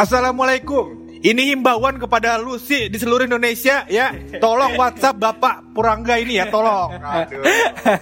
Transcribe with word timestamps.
Assalamualaikum. 0.00 1.12
Ini 1.20 1.52
himbauan 1.52 2.00
kepada 2.00 2.40
lu 2.40 2.56
sih 2.56 2.88
di 2.88 2.96
seluruh 2.96 3.28
Indonesia 3.28 3.84
ya. 3.92 4.16
Tolong 4.40 4.72
WhatsApp 4.80 5.20
Bapak 5.20 5.76
Purangga 5.76 6.16
ini 6.16 6.40
ya, 6.40 6.48
tolong. 6.48 6.96
Aduh. 6.96 7.44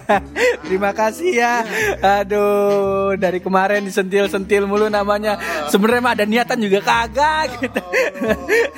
Terima 0.63 0.95
kasih 0.95 1.35
ya. 1.35 1.67
Aduh, 2.23 3.19
dari 3.19 3.43
kemarin 3.43 3.83
disentil-sentil 3.83 4.63
mulu 4.63 4.87
namanya. 4.87 5.35
Sebenarnya 5.67 5.99
mah 5.99 6.15
ada 6.15 6.23
niatan 6.23 6.63
juga 6.63 6.79
kagak 6.79 7.59
gitu. 7.59 7.81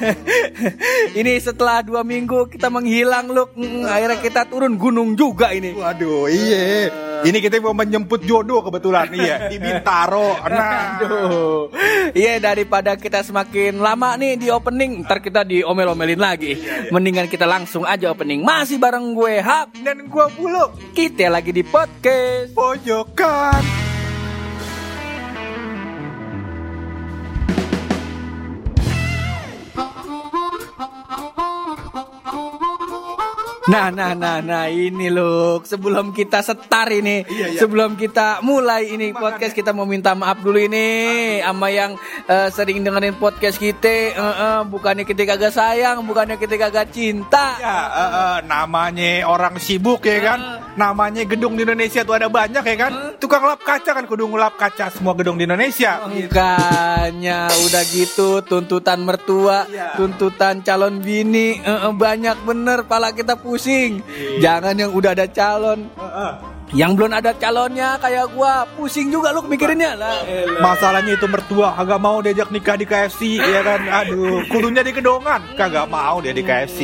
ini 1.22 1.38
setelah 1.38 1.86
dua 1.86 2.02
minggu 2.02 2.50
kita 2.50 2.74
menghilang 2.74 3.30
lu, 3.30 3.46
mm, 3.54 3.86
akhirnya 3.86 4.18
kita 4.18 4.42
turun 4.50 4.82
gunung 4.82 5.14
juga 5.14 5.54
ini. 5.54 5.78
Waduh, 5.78 6.26
iya. 6.26 7.11
Ini 7.22 7.38
kita 7.38 7.62
mau 7.62 7.76
menjemput 7.76 8.26
jodoh 8.26 8.66
kebetulan, 8.66 9.08
iya 9.20 9.48
di 9.48 9.58
Bintaro. 9.58 10.36
Nah, 10.48 10.98
Aduh. 11.02 11.70
Iya 12.12 12.42
daripada 12.42 12.98
kita 12.98 13.22
semakin 13.22 13.78
lama 13.78 14.18
nih 14.18 14.36
di 14.36 14.48
opening, 14.50 15.06
ntar 15.06 15.22
kita 15.22 15.46
diomel-omelin 15.46 16.20
lagi. 16.20 16.58
Mendingan 16.90 17.30
kita 17.30 17.46
langsung 17.46 17.86
aja 17.86 18.10
opening. 18.12 18.42
Masih 18.42 18.82
bareng 18.82 19.14
gue 19.14 19.40
Hap. 19.40 19.74
dan 19.82 20.08
gua 20.08 20.28
bulu 20.34 20.72
Kita 20.92 21.30
lagi 21.30 21.54
di 21.54 21.64
podcast. 21.64 22.52
pojokan. 22.54 23.91
Nah, 33.72 33.88
nah, 33.88 34.12
nah, 34.12 34.44
nah, 34.44 34.68
ini 34.68 35.08
loh. 35.08 35.64
Sebelum 35.64 36.12
kita 36.12 36.44
setar 36.44 36.92
ini, 36.92 37.24
Iya, 37.24 37.56
iya. 37.56 37.60
sebelum 37.64 37.96
kita 37.96 38.44
mulai 38.44 38.92
ini 38.92 39.16
podcast, 39.16 39.56
kita 39.56 39.72
mau 39.72 39.88
minta 39.88 40.12
maaf 40.12 40.44
dulu 40.44 40.60
ini 40.60 40.88
sama 41.40 41.72
yang 41.72 41.96
eh, 42.28 42.52
sering 42.52 42.84
dengerin 42.84 43.16
podcast 43.16 43.56
kita. 43.56 43.96
Eh, 44.12 44.20
eh, 44.20 44.62
bukannya 44.68 45.08
kita 45.08 45.24
kagak 45.24 45.56
sayang, 45.56 46.04
bukannya 46.04 46.36
kita 46.36 46.60
kagak 46.60 46.92
cinta. 46.92 47.56
Ya, 47.58 47.78
eh, 47.88 48.12
eh, 48.12 48.38
namanya 48.44 49.24
orang 49.24 49.56
sibuk 49.56 50.04
ya 50.04 50.20
kan. 50.20 50.40
Namanya 50.76 51.24
gedung 51.24 51.56
di 51.56 51.64
Indonesia 51.64 52.04
tuh 52.04 52.20
ada 52.20 52.28
banyak 52.28 52.64
ya 52.64 52.76
kan. 52.76 52.94
Tukang 53.20 53.44
lap 53.44 53.64
kaca 53.64 53.92
kan 53.94 54.04
kudu 54.04 54.28
ngelap 54.28 54.60
kaca 54.60 54.92
semua 54.92 55.16
gedung 55.16 55.40
di 55.40 55.48
Indonesia. 55.48 56.04
Bukannya 56.04 57.40
udah 57.48 57.84
gitu 57.88 58.44
tuntutan 58.44 59.00
mertua, 59.00 59.64
Iya. 59.64 59.96
tuntutan 59.96 60.60
calon 60.60 61.00
bini 61.00 61.56
eh, 61.56 61.88
eh, 61.88 61.94
banyak 61.94 62.44
bener 62.44 62.84
pala 62.84 63.16
kita 63.16 63.40
pusing. 63.40 63.60
Jangan 64.42 64.74
yang 64.74 64.92
udah 64.92 65.12
ada 65.14 65.28
calon, 65.30 65.86
yang 66.72 66.96
belum 66.96 67.12
ada 67.12 67.36
calonnya 67.36 68.00
kayak 68.00 68.32
gua 68.32 68.64
pusing 68.80 69.12
juga 69.12 69.36
lu 69.36 69.44
mikirinnya 69.44 70.00
lah. 70.00 70.24
Masalahnya 70.64 71.20
itu 71.20 71.28
mertua 71.28 71.76
kagak 71.76 72.00
mau 72.00 72.24
diajak 72.24 72.48
nikah 72.50 72.80
di 72.80 72.86
KFC 72.88 73.44
ya 73.44 73.62
kan. 73.62 73.82
Aduh, 74.04 74.48
kudunya 74.48 74.82
di 74.82 74.96
kedongan. 74.96 75.54
Kagak 75.60 75.92
mau 75.92 76.24
dia 76.24 76.32
di 76.32 76.42
KFC. 76.42 76.80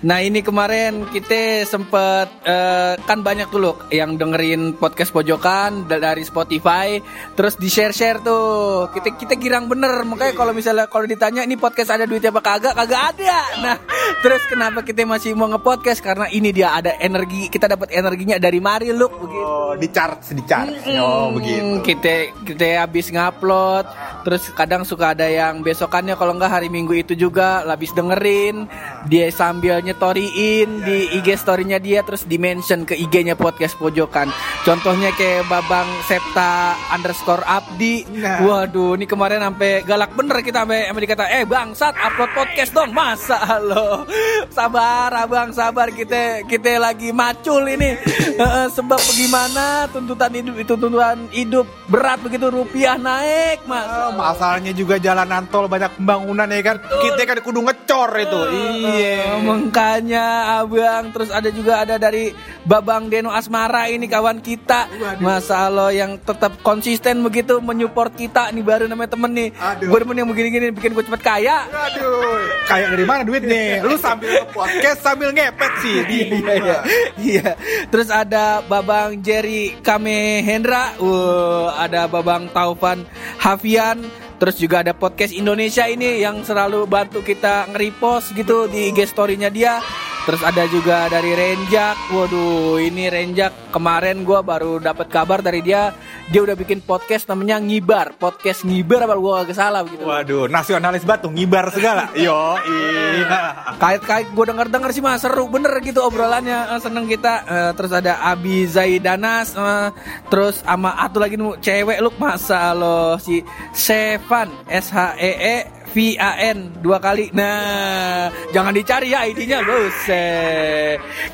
Nah 0.00 0.24
ini 0.24 0.40
kemarin 0.40 1.04
kita 1.06 1.68
sempet 1.68 2.32
eh, 2.40 2.96
kan 3.04 3.20
banyak 3.20 3.52
tuh 3.52 3.60
loh 3.60 3.76
yang 3.92 4.16
dengerin 4.16 4.72
podcast 4.74 5.12
pojokan 5.12 5.84
da- 5.84 6.00
dari 6.00 6.24
Spotify, 6.24 6.96
terus 7.36 7.60
di 7.60 7.68
share 7.68 7.92
share 7.92 8.24
tuh. 8.24 8.88
Kita 8.90 9.12
kita 9.12 9.36
girang 9.36 9.68
bener 9.68 9.92
makanya 10.08 10.32
kalau 10.32 10.56
misalnya 10.56 10.88
kalau 10.88 11.04
ditanya 11.04 11.44
ini 11.44 11.60
podcast 11.60 11.92
ada 11.92 12.08
duitnya 12.08 12.32
apa 12.32 12.40
kagak 12.40 12.72
kagak 12.72 13.02
ada. 13.12 13.38
Nah 13.60 13.76
terus 14.24 14.40
kenapa 14.48 14.80
kita 14.80 15.04
masih 15.04 15.36
mau 15.36 15.52
ngepodcast 15.52 16.00
karena 16.00 16.32
ini 16.32 16.48
dia 16.48 16.72
ada 16.72 16.96
energi 16.96 17.52
kita 17.52 17.68
dapat 17.68 17.92
energinya 17.92 18.40
dari 18.40 18.56
mari 18.56 18.96
look 18.96 19.12
begitu. 19.20 19.44
Oh, 19.44 19.76
di 19.76 19.88
charge, 19.92 20.32
di 20.32 20.42
charge. 20.48 20.80
Oh, 20.96 21.28
Hmm, 21.28 21.36
begitu. 21.36 21.84
Kita 21.84 22.14
kita 22.48 22.66
habis 22.88 23.12
ngupload, 23.12 23.84
terus 24.24 24.48
kadang 24.56 24.82
suka 24.82 25.12
ada 25.12 25.28
yang 25.28 25.60
besokannya 25.60 26.16
kalau 26.16 26.32
nggak 26.34 26.48
hari 26.48 26.72
Minggu 26.72 26.96
itu 26.96 27.12
juga 27.12 27.60
habis 27.68 27.92
dengerin, 27.92 28.64
dia 29.04 29.28
sambil 29.28 29.84
nyetoriin 29.90 30.86
di 30.86 31.18
IG 31.18 31.34
story-nya 31.34 31.82
dia 31.82 32.06
terus 32.06 32.22
di 32.22 32.38
mention 32.38 32.86
ke 32.86 32.94
IG-nya 32.94 33.34
podcast 33.34 33.74
pojokan. 33.74 34.30
Contohnya 34.62 35.10
kayak 35.18 35.50
Babang 35.50 35.88
Septa 36.06 36.78
underscore 36.94 37.42
Abdi. 37.42 38.06
Nah. 38.14 38.46
Waduh, 38.46 38.94
ini 38.94 39.10
kemarin 39.10 39.42
sampai 39.42 39.82
galak 39.82 40.14
bener 40.14 40.38
kita 40.46 40.62
sampai 40.62 40.86
sampai 40.86 41.02
dikata, 41.02 41.24
"Eh, 41.26 41.44
bangsat, 41.48 41.94
upload 41.98 42.30
podcast 42.36 42.70
dong." 42.70 42.90
Masa 42.94 43.58
lo? 43.58 44.04
Sabar, 44.52 45.10
Abang, 45.14 45.50
sabar 45.50 45.88
kita 45.90 46.44
kita 46.44 46.78
lagi 46.78 47.10
macul 47.10 47.66
ini. 47.66 47.96
Sebab 48.76 49.00
bagaimana 49.00 49.88
tuntutan 49.90 50.32
hidup 50.36 50.56
itu 50.60 50.74
tuntutan 50.76 51.26
hidup 51.32 51.66
berat 51.90 52.22
begitu 52.22 52.46
rupiah 52.48 52.94
naik, 52.94 53.66
Mas. 53.66 53.82
Oh, 53.84 54.14
masalahnya 54.14 54.70
juga 54.70 54.96
jalanan 54.96 55.50
tol 55.50 55.66
banyak 55.66 55.98
pembangunan 55.98 56.46
ya 56.46 56.62
kan. 56.62 56.76
Kita 56.78 57.22
kan 57.26 57.38
kudu 57.42 57.60
ngecor 57.66 58.10
itu. 58.16 58.40
Iya. 58.46 59.36
Eh, 59.36 59.42
Makanya 59.42 60.26
abang 60.62 61.10
terus 61.10 61.30
ada 61.30 61.50
juga 61.50 61.82
ada 61.82 61.98
dari 61.98 62.30
Babang 62.62 63.10
Deno 63.10 63.32
Asmara 63.32 63.88
ini 63.88 64.04
kawan 64.06 64.38
kita 64.38 64.86
Masa 65.18 65.66
lo 65.72 65.88
yang 65.88 66.20
tetap 66.20 66.60
konsisten 66.60 67.24
begitu 67.24 67.58
menyupport 67.58 68.12
kita 68.12 68.52
nih 68.52 68.62
baru 68.62 68.84
namanya 68.86 69.16
temen 69.16 69.32
nih 69.32 69.48
Aduh. 69.56 69.90
Demen 69.90 70.16
yang 70.16 70.28
begini-gini 70.28 70.72
bikin 70.72 70.92
gue 70.92 71.04
cepet 71.04 71.20
kaya 71.20 71.64
Aduh, 71.66 72.40
kayak 72.66 72.92
dari 72.96 73.04
mana 73.04 73.22
duitnya? 73.22 73.84
Lu 73.84 73.96
sambil 73.96 74.44
podcast 74.50 75.00
sambil 75.02 75.30
ngepet 75.32 75.72
sih. 75.80 75.98
Iya, 76.10 76.52
iya. 76.56 76.78
Iya. 77.16 77.48
Terus 77.88 78.08
ada 78.08 78.60
Babang 78.64 79.20
Jerry 79.20 79.76
Kame 79.80 80.40
Hendra, 80.40 80.94
uh, 80.98 81.72
ada 81.80 82.04
Babang 82.04 82.52
Taufan 82.52 83.08
Hafian, 83.40 84.04
terus 84.36 84.60
juga 84.60 84.84
ada 84.84 84.92
podcast 84.92 85.32
Indonesia 85.32 85.88
ini 85.88 86.20
yang 86.20 86.44
selalu 86.44 86.84
bantu 86.84 87.24
kita 87.24 87.72
nge-repost 87.72 88.36
gitu 88.36 88.68
di 88.68 88.92
IG 88.92 89.08
story-nya 89.08 89.48
dia. 89.48 89.80
Terus 90.26 90.42
ada 90.44 90.64
juga 90.68 91.08
dari 91.08 91.32
Renjak. 91.32 91.96
Waduh, 92.12 92.76
ini 92.78 93.08
Renjak 93.08 93.72
kemarin 93.72 94.22
gua 94.22 94.44
baru 94.44 94.76
dapat 94.78 95.08
kabar 95.08 95.40
dari 95.40 95.64
dia, 95.64 95.90
dia 96.28 96.40
udah 96.44 96.54
bikin 96.54 96.84
podcast 96.84 97.26
namanya 97.26 97.58
Ngibar. 97.58 98.14
Podcast 98.16 98.62
Ngibar 98.62 99.08
apa 99.08 99.16
gua 99.16 99.42
agak 99.42 99.56
salah 99.56 99.80
begitu. 99.82 100.04
Waduh, 100.04 100.46
nasionalis 100.46 101.02
batu 101.02 101.32
ngibar 101.32 101.72
segala. 101.72 102.12
Yo, 102.18 102.56
iya. 102.68 103.74
Kait-kait 103.80 104.28
gue 104.30 104.44
denger-denger 104.44 104.90
sih 104.92 105.02
mah 105.02 105.16
seru 105.16 105.48
bener 105.48 105.72
gitu 105.80 106.04
obrolannya 106.04 106.76
Eh, 106.76 106.80
seneng 106.80 107.08
kita 107.08 107.32
Eh, 107.50 107.72
terus 107.74 107.90
ada 107.90 108.20
Abi 108.22 108.68
Zaidanas 108.68 109.56
eh, 109.56 109.88
terus 110.28 110.60
sama 110.62 110.94
atu 110.94 111.18
lagi 111.18 111.34
nu 111.34 111.56
cewek 111.58 111.98
lu 111.98 112.12
masa 112.14 112.76
lo 112.76 113.16
si 113.18 113.42
Sevan 113.74 114.50
S 114.68 114.92
H 114.92 115.16
E 115.18 115.32
E 115.34 115.56
V 115.90 116.14
A 116.16 116.38
N 116.54 116.82
dua 116.82 116.98
kali 117.02 117.30
nah 117.34 118.30
jangan 118.54 118.72
dicari 118.74 119.12
ya 119.12 119.26
ID-nya 119.26 119.58
lu 119.62 119.90
se 120.06 120.22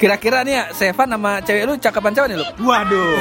kira-kira 0.00 0.42
nih 0.42 0.54
ya 0.56 0.64
Sevan 0.72 1.12
sama 1.12 1.40
cewek 1.44 1.62
lu 1.68 1.74
cakapan 1.78 2.12
cewek 2.16 2.28
nih 2.32 2.38
lu 2.40 2.46
Waduh, 2.56 3.14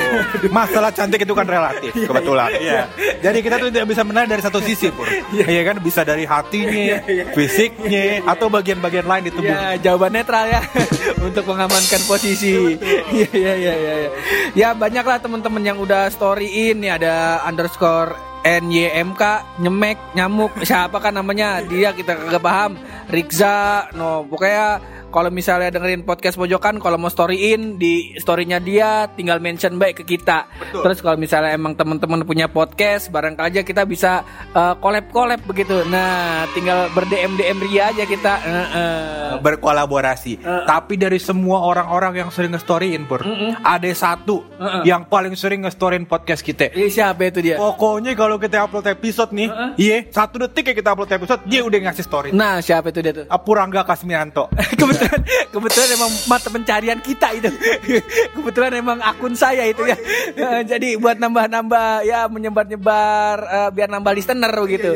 masalah 0.50 0.90
cantik 0.90 1.22
itu 1.22 1.34
kan 1.35 1.45
relatif 1.45 1.91
kebetulan. 1.94 2.50
Iya. 2.57 2.84
Jadi 3.22 3.40
kita 3.44 3.56
tuh 3.62 3.69
tidak 3.69 3.88
bisa 3.91 4.01
menilai 4.01 4.28
dari 4.28 4.41
satu 4.41 4.59
sisi, 4.63 4.90
Pur. 4.90 5.06
Iya 5.31 5.62
kan 5.68 5.78
bisa 5.84 6.01
dari 6.01 6.25
hatinya, 6.25 7.03
fisiknya, 7.35 8.25
atau 8.25 8.50
bagian-bagian 8.50 9.06
lain 9.06 9.29
di 9.29 9.31
tubuh. 9.31 9.51
Ya 9.51 9.78
jawaban 9.79 10.16
netral 10.16 10.50
ya 10.50 10.62
untuk 11.28 11.45
mengamankan 11.45 12.01
posisi. 12.09 12.79
Iya 13.12 13.29
iya 13.31 13.53
iya 13.53 13.74
iya. 13.75 13.94
Ya. 13.95 14.09
ya 14.56 14.69
banyak 14.74 15.06
lah 15.06 15.18
teman-teman 15.22 15.63
yang 15.63 15.78
udah 15.78 16.09
storyin 16.09 16.81
ya 16.81 16.97
ada 16.97 17.45
underscore 17.45 18.16
NYMK 18.45 19.22
nyemek 19.66 19.97
nyamuk 20.13 20.53
siapa 20.61 21.01
kan 21.01 21.17
namanya? 21.17 21.66
Dia 21.66 21.97
kita 21.97 22.13
kagak 22.13 22.45
paham. 22.45 22.78
Rikza 23.09 23.89
no 23.97 24.22
pokoknya 24.29 24.94
kalau 25.09 25.31
misalnya 25.31 25.72
dengerin 25.72 26.03
podcast 26.03 26.35
pojokan 26.35 26.75
kalau 26.83 27.00
mau 27.00 27.07
storyin 27.07 27.79
di 27.79 28.19
storynya 28.19 28.59
dia 28.59 29.07
tinggal 29.16 29.39
mention 29.39 29.79
baik 29.79 30.03
ke 30.03 30.19
kita. 30.19 30.45
Terus 30.75 31.00
kalau 31.00 31.16
misalnya 31.16 31.56
emang 31.56 31.73
teman-teman 31.73 32.28
punya 32.28 32.51
podcast 32.51 33.07
barangkali 33.09 33.47
aja 33.56 33.61
kita 33.63 33.88
bisa 33.88 34.28
eh, 34.51 34.75
collab-collab 34.77 35.39
begitu. 35.47 35.88
Nah 35.88 36.44
tinggal 36.51 36.92
ber 36.92 37.07
DM 37.07 37.39
DM 37.39 37.59
Ria 37.63 37.95
aja 37.95 38.03
kita. 38.03 38.33
Eh, 38.44 38.68
eh. 38.75 39.25
Berkolaborasi. 39.39 40.43
Tapi 40.43 40.93
dari 40.99 41.17
semua 41.17 41.63
orang-orang 41.65 42.25
yang 42.25 42.29
sering 42.29 42.53
nge-storyin, 42.53 43.07
Pur, 43.07 43.23
ada 43.61 43.89
satu 43.95 44.43
yang 44.83 45.07
paling 45.07 45.33
sering 45.39 45.63
nge-storyin 45.63 46.05
podcast 46.05 46.43
kita. 46.43 46.71
Ini 46.75 46.89
siapa 46.91 47.29
itu 47.29 47.39
dia? 47.41 47.55
Pokoknya 47.55 48.13
kalau 48.13 48.35
kita 48.35 48.65
upload 48.67 48.87
episode 48.91 49.31
nih, 49.31 49.49
iya, 49.79 50.05
satu 50.09 50.45
detik 50.45 50.71
ya 50.71 50.73
kita 50.75 50.89
upload 50.93 51.11
episode, 51.11 51.41
dia 51.47 51.61
udah 51.63 51.79
ngasih 51.89 52.03
story. 52.05 52.29
Nah, 52.35 52.59
siapa 52.59 52.91
itu 52.91 52.99
dia 52.99 53.13
tuh? 53.13 53.25
Purangga 53.45 53.85
Kasmianto. 53.85 54.49
kebetulan 54.79 55.21
kebetulan 55.53 55.89
emang 55.93 56.11
mata 56.25 56.49
pencarian 56.49 56.99
kita 56.99 57.27
itu. 57.37 57.49
kebetulan 58.35 58.73
emang 58.75 58.99
akun 58.99 59.37
saya 59.37 59.69
itu 59.69 59.85
ya. 59.85 59.97
Eh, 60.35 60.61
Jadi 60.71 60.97
buat 60.97 61.21
nambah-nambah 61.21 62.03
ya 62.03 62.25
menyebar-nyebar 62.27 63.37
eh, 63.45 63.69
biar 63.71 63.89
nambah 63.93 64.11
listener 64.17 64.51
gitu. 64.67 64.91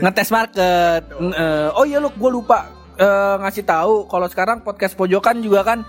Ngetes 0.00 0.32
market. 0.32 1.02
Eh, 1.12 1.68
oh 1.76 1.84
iya 1.84 2.00
lu 2.00 2.08
gue 2.10 2.30
lupa 2.32 2.79
eh, 3.00 3.34
ngasih 3.40 3.64
tahu 3.64 4.04
kalau 4.06 4.28
sekarang 4.28 4.60
podcast 4.60 4.92
pojokan 4.94 5.40
juga 5.40 5.64
kan 5.64 5.88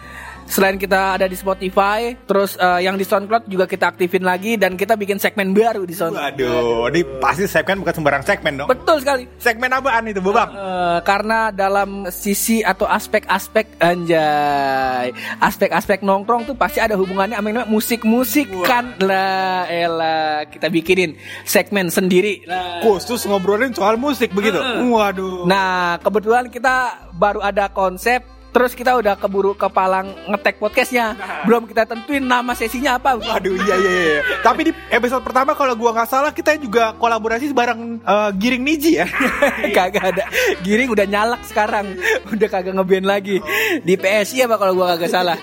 selain 0.51 0.75
kita 0.75 1.15
ada 1.15 1.25
di 1.31 1.37
Spotify, 1.39 2.13
terus 2.27 2.59
eh, 2.59 2.83
yang 2.83 2.99
di 2.99 3.07
SoundCloud 3.07 3.47
juga 3.47 3.65
kita 3.65 3.95
aktifin 3.95 4.27
lagi 4.27 4.59
dan 4.59 4.75
kita 4.75 4.99
bikin 4.99 5.15
segmen 5.15 5.55
baru 5.55 5.87
di 5.87 5.95
SoundCloud. 5.95 6.35
Waduh, 6.35 6.91
ini 6.91 7.01
pasti 7.23 7.47
segmen 7.47 7.79
bukan 7.79 7.95
sembarang 7.95 8.23
segmen 8.27 8.51
dong. 8.59 8.67
Betul 8.67 8.99
sekali. 8.99 9.23
Segmen 9.39 9.71
apaan 9.71 10.11
itu, 10.11 10.19
Bobam? 10.19 10.51
Eh, 10.51 10.99
karena 11.07 11.55
dalam 11.55 12.11
sisi 12.11 12.59
atau 12.59 12.83
aspek-aspek 12.83 13.79
anjay, 13.79 15.15
aspek-aspek 15.39 16.03
nongkrong 16.03 16.51
tuh 16.51 16.59
pasti 16.59 16.83
ada 16.83 16.99
hubungannya 16.99 17.39
sama 17.39 17.63
musik-musik 17.71 18.51
kan 18.67 18.99
lah, 18.99 19.63
elah 19.71 20.43
kita 20.51 20.67
bikinin 20.67 21.15
segmen 21.47 21.87
sendiri. 21.87 22.43
Lah. 22.43 22.83
Khusus 22.83 23.23
ngobrolin 23.23 23.71
soal 23.71 23.95
musik 23.95 24.35
begitu. 24.35 24.59
Waduh. 24.59 25.47
Nah, 25.47 25.95
kebetulan 26.03 26.51
kita 26.51 27.07
baru 27.15 27.39
ada 27.39 27.71
konsep 27.71 28.40
Terus 28.51 28.75
kita 28.75 28.99
udah 28.99 29.15
keburu 29.15 29.55
kepalang 29.55 30.11
ngetek 30.27 30.59
podcastnya. 30.59 31.15
Belum 31.47 31.63
kita 31.63 31.87
tentuin 31.87 32.19
nama 32.19 32.51
sesinya 32.51 32.99
apa. 32.99 33.15
Waduh, 33.15 33.55
iya 33.55 33.75
iya 33.79 33.91
iya. 33.95 34.19
Tapi 34.43 34.67
di 34.67 34.71
episode 34.91 35.23
pertama 35.23 35.55
kalau 35.55 35.71
gua 35.79 35.95
nggak 35.95 36.09
salah 36.11 36.35
kita 36.35 36.59
juga 36.59 36.91
kolaborasi 36.99 37.47
bareng 37.55 38.03
eh, 38.03 38.29
Giring 38.35 38.63
Niji 38.63 38.99
ya. 38.99 39.07
kagak 39.77 40.03
ada. 40.03 40.27
Giring 40.67 40.91
udah 40.91 41.07
nyalak 41.07 41.41
sekarang. 41.47 41.95
Udah 42.27 42.47
kagak 42.51 42.75
ngeband 42.75 43.07
lagi. 43.07 43.39
Di 43.87 43.95
PSI 43.95 44.43
apa 44.43 44.59
kalau 44.59 44.75
gua 44.75 44.99
kagak 44.99 45.11
salah. 45.15 45.39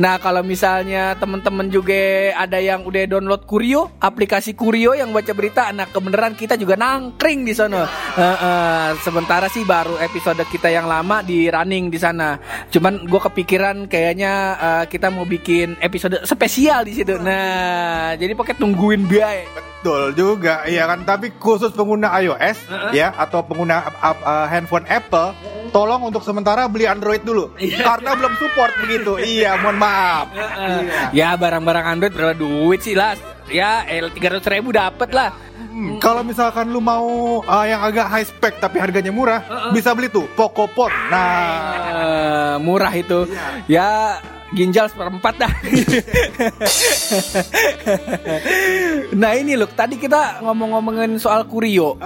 Nah 0.00 0.16
kalau 0.16 0.40
misalnya 0.40 1.12
temen-temen 1.20 1.68
juga 1.68 2.32
Ada 2.32 2.56
yang 2.64 2.88
udah 2.88 3.04
download 3.04 3.44
Kurio 3.44 3.92
Aplikasi 4.00 4.56
Kurio 4.56 4.96
yang 4.96 5.12
baca 5.12 5.36
berita 5.36 5.68
Nah 5.76 5.84
kebenaran 5.84 6.32
kita 6.32 6.56
juga 6.56 6.80
nangkring 6.80 7.44
di 7.44 7.52
sono. 7.52 7.84
Heeh. 8.16 8.96
Sementara 9.04 9.52
sih 9.52 9.68
baru 9.68 10.00
episode 10.00 10.40
kita 10.48 10.72
yang 10.72 10.88
lama 10.88 11.20
di 11.20 11.52
running 11.52 11.81
di 11.88 11.98
sana 11.98 12.38
Cuman 12.70 13.08
gue 13.08 13.20
kepikiran 13.22 13.88
kayaknya 13.88 14.32
eh, 14.58 14.84
kita 14.86 15.08
mau 15.08 15.24
bikin 15.24 15.80
episode 15.80 16.22
spesial 16.28 16.84
di 16.84 16.92
situ 16.98 17.16
Nah 17.18 18.14
jadi 18.18 18.36
pakai 18.36 18.54
tungguin 18.58 19.08
biaya 19.08 19.72
Betul 19.82 20.14
juga, 20.14 20.62
iya 20.70 20.86
kan. 20.86 21.02
Tapi 21.02 21.34
khusus 21.42 21.74
pengguna 21.74 22.14
iOS 22.22 22.70
ya 22.94 23.10
atau 23.18 23.42
pengguna 23.42 23.82
uh, 23.98 24.14
uh, 24.14 24.46
handphone 24.46 24.86
Apple, 24.86 25.34
tolong 25.74 26.06
untuk 26.06 26.22
sementara 26.22 26.70
beli 26.70 26.86
Android 26.86 27.18
dulu 27.26 27.50
karena 27.58 28.14
belum 28.14 28.30
support 28.38 28.70
begitu. 28.78 29.18
iya, 29.18 29.58
mohon 29.58 29.82
maaf. 29.82 30.30
Iya. 30.30 31.10
Ya 31.10 31.28
barang-barang 31.34 31.98
Android 31.98 32.14
berapa 32.14 32.38
duit 32.38 32.86
sih 32.86 32.94
lah? 32.94 33.18
Ya 33.50 33.82
L 33.88 34.10
300 34.10 34.42
ribu 34.52 34.70
dapet 34.70 35.10
lah. 35.10 35.32
Hmm, 35.72 35.96
kalau 35.98 36.20
misalkan 36.20 36.68
lu 36.68 36.84
mau 36.84 37.40
uh, 37.40 37.64
yang 37.64 37.80
agak 37.80 38.04
high 38.04 38.28
spec 38.28 38.60
tapi 38.60 38.76
harganya 38.76 39.08
murah, 39.08 39.40
bisa 39.72 39.96
beli 39.96 40.12
tuh 40.12 40.28
Pocophone. 40.36 40.92
Nah, 41.08 41.32
Eh, 41.82 42.54
murah 42.60 42.92
itu. 42.92 43.24
Ya 43.64 44.20
ginjal 44.52 44.92
seperempat 44.92 45.34
dah. 45.40 45.52
nah 49.20 49.32
ini 49.32 49.56
loh, 49.56 49.68
tadi 49.72 49.96
kita 49.96 50.44
ngomong-ngomongin 50.44 51.16
soal 51.16 51.48
Kurio. 51.48 51.96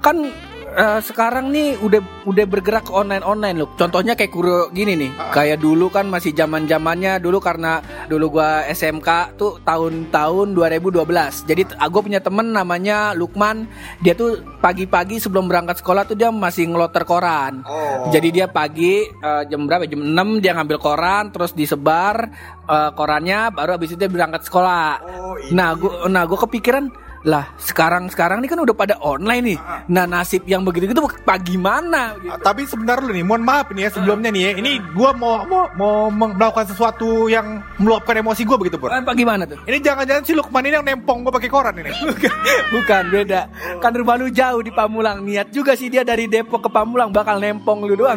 Kan 0.00 0.30
eh, 0.76 1.00
sekarang 1.02 1.50
nih 1.50 1.78
udah 1.82 2.00
udah 2.26 2.44
bergerak 2.46 2.86
ke 2.86 2.92
online 2.94 3.24
online 3.24 3.56
loh. 3.64 3.70
Contohnya 3.74 4.14
kayak 4.14 4.32
Kurio 4.32 4.70
gini 4.70 4.94
nih. 4.94 5.10
Kayak 5.34 5.62
dulu 5.62 5.90
kan 5.90 6.06
masih 6.06 6.34
zaman 6.36 6.70
zamannya 6.70 7.18
dulu 7.18 7.42
karena 7.42 7.82
dulu 8.06 8.40
gua 8.40 8.66
SMK 8.70 9.38
tuh 9.38 9.58
tahun-tahun 9.62 10.54
2012. 10.54 11.48
Jadi 11.48 11.62
gue 11.74 12.02
punya 12.02 12.20
temen 12.22 12.54
namanya 12.54 13.12
Lukman. 13.16 13.66
Dia 14.02 14.14
tuh 14.14 14.42
pagi-pagi 14.62 15.18
sebelum 15.18 15.50
berangkat 15.50 15.82
sekolah 15.82 16.06
tuh 16.06 16.16
dia 16.18 16.30
masih 16.30 16.70
ngeloter 16.70 17.02
koran. 17.02 17.66
Jadi 18.14 18.28
dia 18.30 18.46
pagi 18.46 19.06
eh, 19.06 19.42
jam 19.50 19.66
berapa? 19.66 19.86
Jam 19.90 20.02
6 20.02 20.42
dia 20.42 20.54
ngambil 20.54 20.78
koran 20.78 21.34
terus 21.34 21.52
disebar 21.56 22.30
eh, 22.68 22.90
korannya 22.94 23.50
baru 23.54 23.76
habis 23.80 23.94
itu 23.94 23.98
dia 23.98 24.10
berangkat 24.10 24.46
sekolah. 24.46 25.02
Nah, 25.50 25.74
gua 25.74 26.06
nah 26.06 26.22
gua 26.26 26.38
kepikiran 26.46 27.09
lah 27.20 27.52
sekarang 27.60 28.08
sekarang 28.08 28.40
ini 28.40 28.48
kan 28.48 28.56
udah 28.56 28.72
pada 28.72 28.96
online 29.04 29.44
nih. 29.44 29.58
Nah 29.92 30.08
nasib 30.08 30.40
yang 30.48 30.64
begitu 30.64 30.88
gitu 30.88 31.04
pagi 31.20 31.60
mana? 31.60 32.16
Gitu. 32.16 32.32
Uh, 32.32 32.40
tapi 32.40 32.64
sebentar 32.64 32.96
lu 32.96 33.12
nih, 33.12 33.20
mohon 33.20 33.44
maaf 33.44 33.68
nih 33.68 33.88
ya 33.88 33.90
sebelumnya 33.92 34.32
nih 34.32 34.42
ya. 34.42 34.52
Ini 34.56 34.70
gua 34.96 35.12
mau 35.12 35.44
mau 35.44 35.68
mau 35.76 35.94
meng- 36.08 36.40
melakukan 36.40 36.72
sesuatu 36.72 37.28
yang 37.28 37.60
meluapkan 37.76 38.16
emosi 38.16 38.48
gua 38.48 38.56
begitu, 38.56 38.80
Pur. 38.80 38.88
Eh, 38.88 39.04
Pagi 39.04 39.28
mana 39.28 39.44
tuh? 39.44 39.60
Ini 39.68 39.84
jangan-jangan 39.84 40.22
si 40.24 40.32
Lukman 40.32 40.64
ini 40.64 40.80
yang 40.80 40.86
nempong 40.86 41.20
gua 41.20 41.32
pakai 41.36 41.50
koran 41.52 41.76
ini. 41.76 41.92
Bukan, 42.10 42.32
bukan 42.72 43.04
beda. 43.12 43.40
Kan 43.78 43.92
rumah 43.92 44.16
lu 44.16 44.32
jauh 44.32 44.60
di 44.60 44.72
Pamulang. 44.72 45.20
Niat 45.20 45.52
juga 45.52 45.76
sih 45.76 45.92
dia 45.92 46.00
dari 46.00 46.24
Depok 46.24 46.64
ke 46.64 46.70
Pamulang 46.72 47.12
bakal 47.12 47.36
nempong 47.36 47.84
lu 47.84 47.96
doang. 47.96 48.16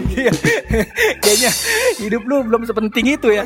Kayaknya 1.24 1.52
hidup 2.00 2.24
lu 2.24 2.48
belum 2.48 2.64
sepenting 2.64 3.06
itu 3.12 3.28
ya. 3.30 3.44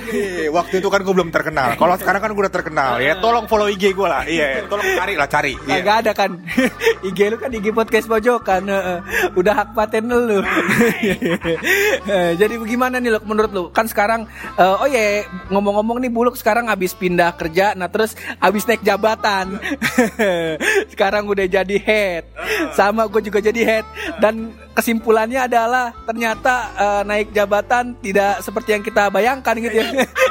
Waktu 0.50 0.80
itu 0.80 0.88
kan 0.88 1.02
gua 1.02 1.14
belum 1.18 1.30
terkenal. 1.34 1.74
Kalau 1.76 1.96
sekarang 1.98 2.22
kan 2.22 2.32
gua 2.32 2.44
udah 2.46 2.54
terkenal 2.54 2.92
ya. 3.02 3.18
Tolong 3.18 3.50
follow 3.50 3.66
IG 3.66 3.98
gua 3.98 4.22
lah. 4.22 4.24
Iya, 4.28 4.70
tolong 4.70 4.86
cari 4.94 5.14
lah, 5.18 5.28
cari. 5.28 5.47
Iya. 5.56 5.80
Kagak 5.80 5.96
ada 6.04 6.12
kan. 6.12 6.32
IG 7.08 7.20
lu 7.32 7.38
kan 7.40 7.52
IG 7.54 7.72
podcast 7.72 8.08
pojokan. 8.12 8.68
Heeh. 8.68 8.98
Udah 9.40 9.54
hak 9.64 9.70
paten 9.72 10.12
lu. 10.12 10.44
Eh, 12.08 12.32
Jadi 12.40 12.56
bagaimana 12.60 13.04
nih 13.04 13.12
lo 13.12 13.20
menurut 13.24 13.52
lu? 13.52 13.64
Kan 13.76 13.88
sekarang 13.88 14.28
eh, 14.56 14.76
Oh 14.80 14.88
ya 14.88 15.28
ngomong-ngomong 15.52 16.00
nih 16.00 16.12
Buluk 16.12 16.40
sekarang 16.40 16.72
habis 16.72 16.96
pindah 16.96 17.36
kerja 17.36 17.76
Nah 17.76 17.92
terus 17.92 18.16
habis 18.40 18.64
naik 18.68 18.84
jabatan. 18.84 19.60
Sekarang 20.92 21.28
udah 21.28 21.46
jadi 21.48 21.78
head. 21.80 22.24
Sama 22.74 23.06
gue 23.12 23.22
juga 23.28 23.44
jadi 23.44 23.62
head. 23.64 23.86
Dan 24.24 24.56
kesimpulannya 24.74 25.46
adalah 25.48 25.92
Ternyata 26.08 26.54
eh, 26.76 27.02
naik 27.08 27.36
jabatan 27.36 28.00
Tidak 28.00 28.40
seperti 28.42 28.80
yang 28.80 28.84
kita 28.84 29.12
bayangkan 29.12 29.56
gitu 29.60 29.76
ya. 29.76 29.88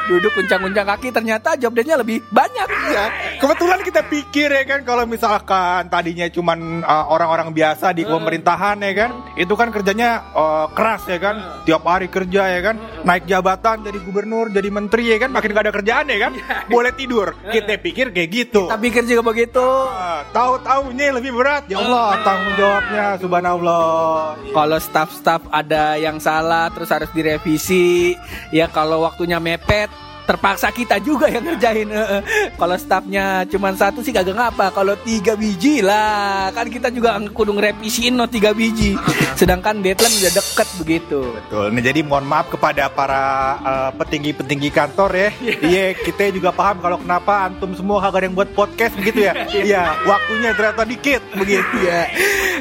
Duduk 0.09 0.33
kuncang-kuncang 0.33 0.87
kaki 0.97 1.09
Ternyata 1.13 1.61
job 1.61 1.77
desk-nya 1.77 2.01
lebih 2.01 2.25
banyak 2.33 2.69
Iya. 2.87 3.05
Kebetulan 3.37 3.81
kita 3.83 4.01
pikir 4.07 4.49
ya 4.49 4.65
kan 4.65 4.81
kalau 4.87 5.05
misalkan 5.05 5.91
tadinya 5.91 6.27
cuman 6.31 6.87
uh, 6.87 7.07
orang-orang 7.13 7.53
biasa 7.53 7.93
di 7.93 8.07
pemerintahan 8.07 8.81
ya 8.81 8.93
kan, 8.97 9.11
itu 9.37 9.55
kan 9.59 9.69
kerjanya 9.75 10.23
uh, 10.33 10.67
keras 10.73 11.05
ya 11.11 11.19
kan, 11.21 11.37
tiap 11.67 11.83
hari 11.85 12.09
kerja 12.09 12.49
ya 12.49 12.61
kan, 12.63 12.77
naik 13.03 13.27
jabatan 13.29 13.85
jadi 13.85 13.99
gubernur, 14.01 14.49
jadi 14.49 14.69
menteri 14.71 15.13
ya 15.13 15.19
kan, 15.21 15.31
makin 15.35 15.51
gak 15.53 15.65
ada 15.69 15.75
kerjaan 15.75 16.07
ya 16.09 16.19
kan, 16.31 16.33
boleh 16.71 16.93
tidur. 16.95 17.35
Kita 17.51 17.77
pikir 17.77 18.15
kayak 18.15 18.31
gitu. 18.31 18.71
Kita 18.71 18.79
pikir 18.81 19.03
juga 19.05 19.23
begitu 19.27 19.67
Ah, 19.87 20.23
Tahu-taunya 20.31 21.13
lebih 21.17 21.33
berat. 21.35 21.67
Ya 21.67 21.83
Allah, 21.83 22.21
tanggung 22.23 22.55
jawabnya 22.57 23.07
subhanallah. 23.19 24.37
Kalau 24.53 24.79
staff-staff 24.79 25.43
ada 25.51 25.99
yang 25.99 26.23
salah 26.23 26.71
terus 26.73 26.89
harus 26.93 27.11
direvisi. 27.13 28.15
Ya 28.55 28.71
kalau 28.71 29.03
waktunya 29.05 29.41
mepet 29.43 29.91
terpaksa 30.27 30.75
kita 30.75 30.99
juga 30.99 31.31
yang 31.31 31.47
ngerjain. 31.47 31.89
Heeh. 31.89 32.21
Kalau 32.59 32.77
staffnya 32.77 33.47
cuma 33.47 33.71
satu 33.73 34.03
sih 34.03 34.11
kagak 34.11 34.35
ngapa. 34.35 34.75
Kalau 34.75 34.99
tiga 35.01 35.39
biji 35.39 35.81
lah, 35.81 36.51
kan 36.51 36.67
kita 36.67 36.91
juga 36.91 37.17
kudu 37.31 37.55
ngerevisiin 37.55 38.19
no 38.19 38.27
tiga 38.27 38.51
biji. 38.51 38.99
Sedangkan 39.39 39.81
deadline 39.81 40.19
udah 40.19 40.33
deket 40.35 40.69
begitu. 40.83 41.21
Betul. 41.31 41.71
Nah, 41.71 41.83
jadi 41.83 42.01
mohon 42.03 42.27
maaf 42.27 42.51
kepada 42.51 42.91
para 42.91 43.23
uh, 43.63 43.91
petinggi-petinggi 43.95 44.69
kantor 44.75 45.11
ya. 45.15 45.31
Iya, 45.63 45.95
kita 45.95 46.35
juga 46.35 46.51
paham 46.51 46.83
kalau 46.83 46.99
kenapa 46.99 47.47
antum 47.47 47.71
semua 47.79 48.03
kagak 48.03 48.17
ada 48.17 48.27
yang 48.27 48.37
buat 48.37 48.51
podcast 48.57 48.99
begitu 48.99 49.31
ya. 49.31 49.33
Iya, 49.53 49.83
waktunya 50.09 50.51
ternyata 50.57 50.83
dikit 50.89 51.23
begitu 51.37 51.77
ya. 51.85 52.11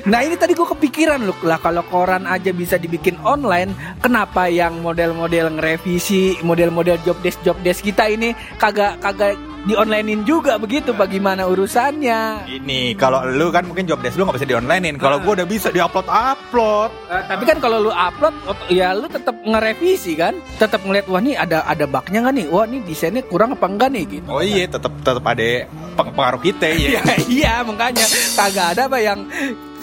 Nah 0.05 0.21
ini 0.21 0.35
tadi 0.35 0.51
gue 0.51 0.67
kepikiran 0.67 1.23
loh 1.23 1.39
lah 1.41 1.57
kalau 1.57 1.81
koran 1.87 2.27
aja 2.27 2.51
bisa 2.51 2.75
dibikin 2.75 3.15
online, 3.23 3.71
kenapa 4.03 4.51
yang 4.51 4.83
model-model 4.83 5.57
ngerevisi, 5.57 6.43
model-model 6.43 6.99
job 7.07 7.17
desk 7.23 7.39
job 7.41 7.54
desk 7.61 7.83
kita 7.83 8.07
ini 8.07 8.31
kagak 8.57 8.99
kagak 8.99 9.35
di 9.65 9.73
onlinein 9.73 10.21
juga 10.23 10.61
begitu? 10.61 10.93
Bagaimana 10.93 11.49
urusannya? 11.49 12.45
Ini 12.45 12.93
kalau 12.95 13.25
lu 13.25 13.49
kan 13.49 13.65
mungkin 13.65 13.89
job 13.89 13.97
desk 13.99 14.13
lu 14.15 14.29
nggak 14.29 14.37
bisa 14.37 14.47
di 14.47 14.53
onlinein. 14.53 14.95
Kalau 14.95 15.17
gua 15.17 15.33
udah 15.41 15.47
bisa 15.49 15.73
di 15.73 15.81
upload 15.81 16.05
upload. 16.05 16.93
Eh, 17.09 17.23
tapi 17.25 17.43
kan 17.49 17.57
kalau 17.57 17.81
lu 17.81 17.91
upload, 17.91 18.35
ya 18.69 18.93
lu 18.93 19.09
tetap 19.09 19.33
ngerevisi 19.41 20.13
kan, 20.13 20.37
tetap 20.61 20.85
ngeliat 20.85 21.09
wah 21.09 21.17
nih 21.17 21.33
ada 21.33 21.65
ada 21.65 21.89
bugnya 21.89 22.21
nggak 22.21 22.35
nih, 22.37 22.45
wah 22.53 22.65
nih 22.69 22.79
desainnya 22.85 23.25
kurang 23.25 23.57
apa 23.57 23.65
enggak 23.65 23.89
nih 23.89 24.03
gitu. 24.21 24.27
Oh 24.29 24.41
iya, 24.45 24.69
tetap 24.69 24.93
tetap 25.01 25.25
ada 25.25 25.65
peng- 25.97 26.13
pengaruh 26.13 26.41
kita 26.41 26.65
ya. 26.69 27.01
Iya 27.25 27.65
makanya 27.65 28.05
kagak 28.37 28.77
ada 28.77 28.81
apa 28.85 29.01
yang 29.01 29.25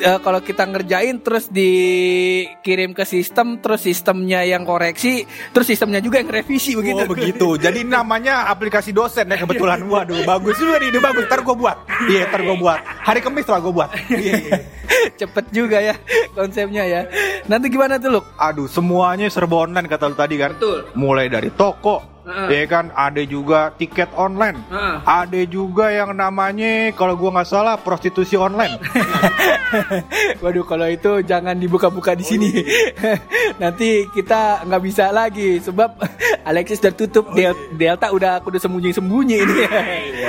eh, 0.02 0.18
kalau 0.18 0.42
kita 0.42 0.66
ngerjain 0.66 1.22
terus 1.22 1.46
dikirim 1.46 2.90
ke 2.92 3.06
sistem 3.06 3.62
terus 3.62 3.86
sistemnya 3.86 4.42
yang 4.42 4.66
koreksi 4.66 5.22
terus 5.54 5.70
sistemnya 5.70 6.02
juga 6.02 6.18
yang 6.18 6.28
revisi 6.28 6.74
begitu. 6.74 7.06
Oh 7.06 7.08
begitu. 7.08 7.48
Jadi 7.56 7.86
namanya 7.86 8.50
aplikasi 8.50 8.90
dosen 8.90 9.30
ya 9.30 9.38
kebetulan. 9.38 9.78
Waduh, 9.92 10.26
bagus 10.26 10.58
juga 10.58 10.82
nih, 10.82 10.90
ide 10.90 10.98
bagus. 10.98 11.24
Ntar 11.30 11.40
gua 11.46 11.54
buat. 11.54 11.76
Iya, 12.10 12.26
ntar 12.28 12.42
gua 12.42 12.56
buat. 12.58 12.80
Hari 12.82 13.20
Kamis 13.22 13.46
lah 13.46 13.60
gua 13.62 13.72
buat. 13.72 13.90
Iya, 14.12 14.38
iya. 14.38 14.60
Cepet 15.18 15.50
juga 15.50 15.82
ya 15.82 15.96
konsepnya 16.36 16.84
ya. 16.84 17.00
Nanti 17.48 17.72
gimana 17.72 17.98
tuh 17.98 18.20
Luk? 18.20 18.24
Aduh, 18.38 18.68
semuanya 18.70 19.26
serba 19.32 19.66
online 19.66 19.88
kata 19.88 20.12
lu 20.12 20.16
tadi 20.18 20.36
kan. 20.38 20.54
Betul. 20.54 20.86
Mulai 20.94 21.26
dari 21.32 21.50
toko, 21.50 22.11
ya 22.26 22.62
kan 22.70 22.94
ada 22.94 23.22
juga 23.26 23.74
tiket 23.74 24.06
online, 24.14 24.62
Heeh. 24.70 24.96
ada 25.02 25.40
juga 25.46 25.90
yang 25.90 26.14
namanya 26.14 26.94
kalau 26.94 27.18
gua 27.18 27.34
nggak 27.34 27.48
salah 27.50 27.74
prostitusi 27.74 28.38
online. 28.38 28.78
Waduh, 30.42 30.62
kalau 30.68 30.86
itu 30.86 31.24
jangan 31.26 31.56
dibuka-buka 31.56 32.14
di 32.14 32.22
sini. 32.22 32.50
Nanti 33.62 34.06
kita 34.12 34.62
nggak 34.68 34.82
bisa 34.82 35.10
lagi 35.10 35.58
sebab 35.58 35.98
Alexis 36.48 36.82
udah 36.82 36.94
tutup 36.94 37.24
Del- 37.34 37.70
Delta 37.74 38.10
udah 38.10 38.42
kudu 38.42 38.58
sembunyi-sembunyi 38.58 39.36
ini. 39.42 39.56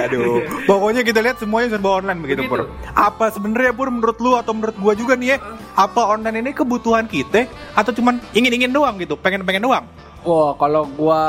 Aduh, 0.08 0.46
pokoknya 0.66 1.02
kita 1.06 1.22
lihat 1.22 1.38
semuanya 1.42 1.78
serba 1.78 2.02
online 2.02 2.22
begitu, 2.22 2.46
Pur. 2.50 2.70
Apa 2.94 3.30
sebenarnya 3.30 3.74
Pur 3.74 3.90
menurut 3.94 4.18
lu 4.18 4.34
atau 4.34 4.54
menurut 4.54 4.78
gua 4.82 4.94
juga 4.98 5.14
nih 5.14 5.36
ya? 5.36 5.38
Apa 5.78 6.10
online 6.14 6.42
ini 6.42 6.52
kebutuhan 6.54 7.06
kita 7.06 7.46
atau 7.74 7.92
cuman 7.94 8.22
ingin-ingin 8.34 8.70
doang 8.74 8.98
gitu, 9.02 9.18
pengen-pengen 9.18 9.66
doang? 9.66 9.86
Wah, 10.24 10.56
kalau 10.56 10.88
gua 10.88 11.22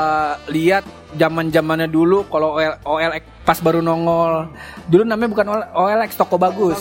lihat 0.47 0.87
zaman-zamannya 1.15 1.87
dulu 1.87 2.23
kalau 2.27 2.55
OL, 2.55 2.79
OLX 2.83 3.23
pas 3.43 3.59
baru 3.59 3.83
nongol. 3.83 4.47
Dulu 4.87 5.03
namanya 5.03 5.29
bukan 5.31 5.47
OL- 5.51 5.71
OLX 5.75 6.15
toko 6.15 6.39
bagus. 6.39 6.79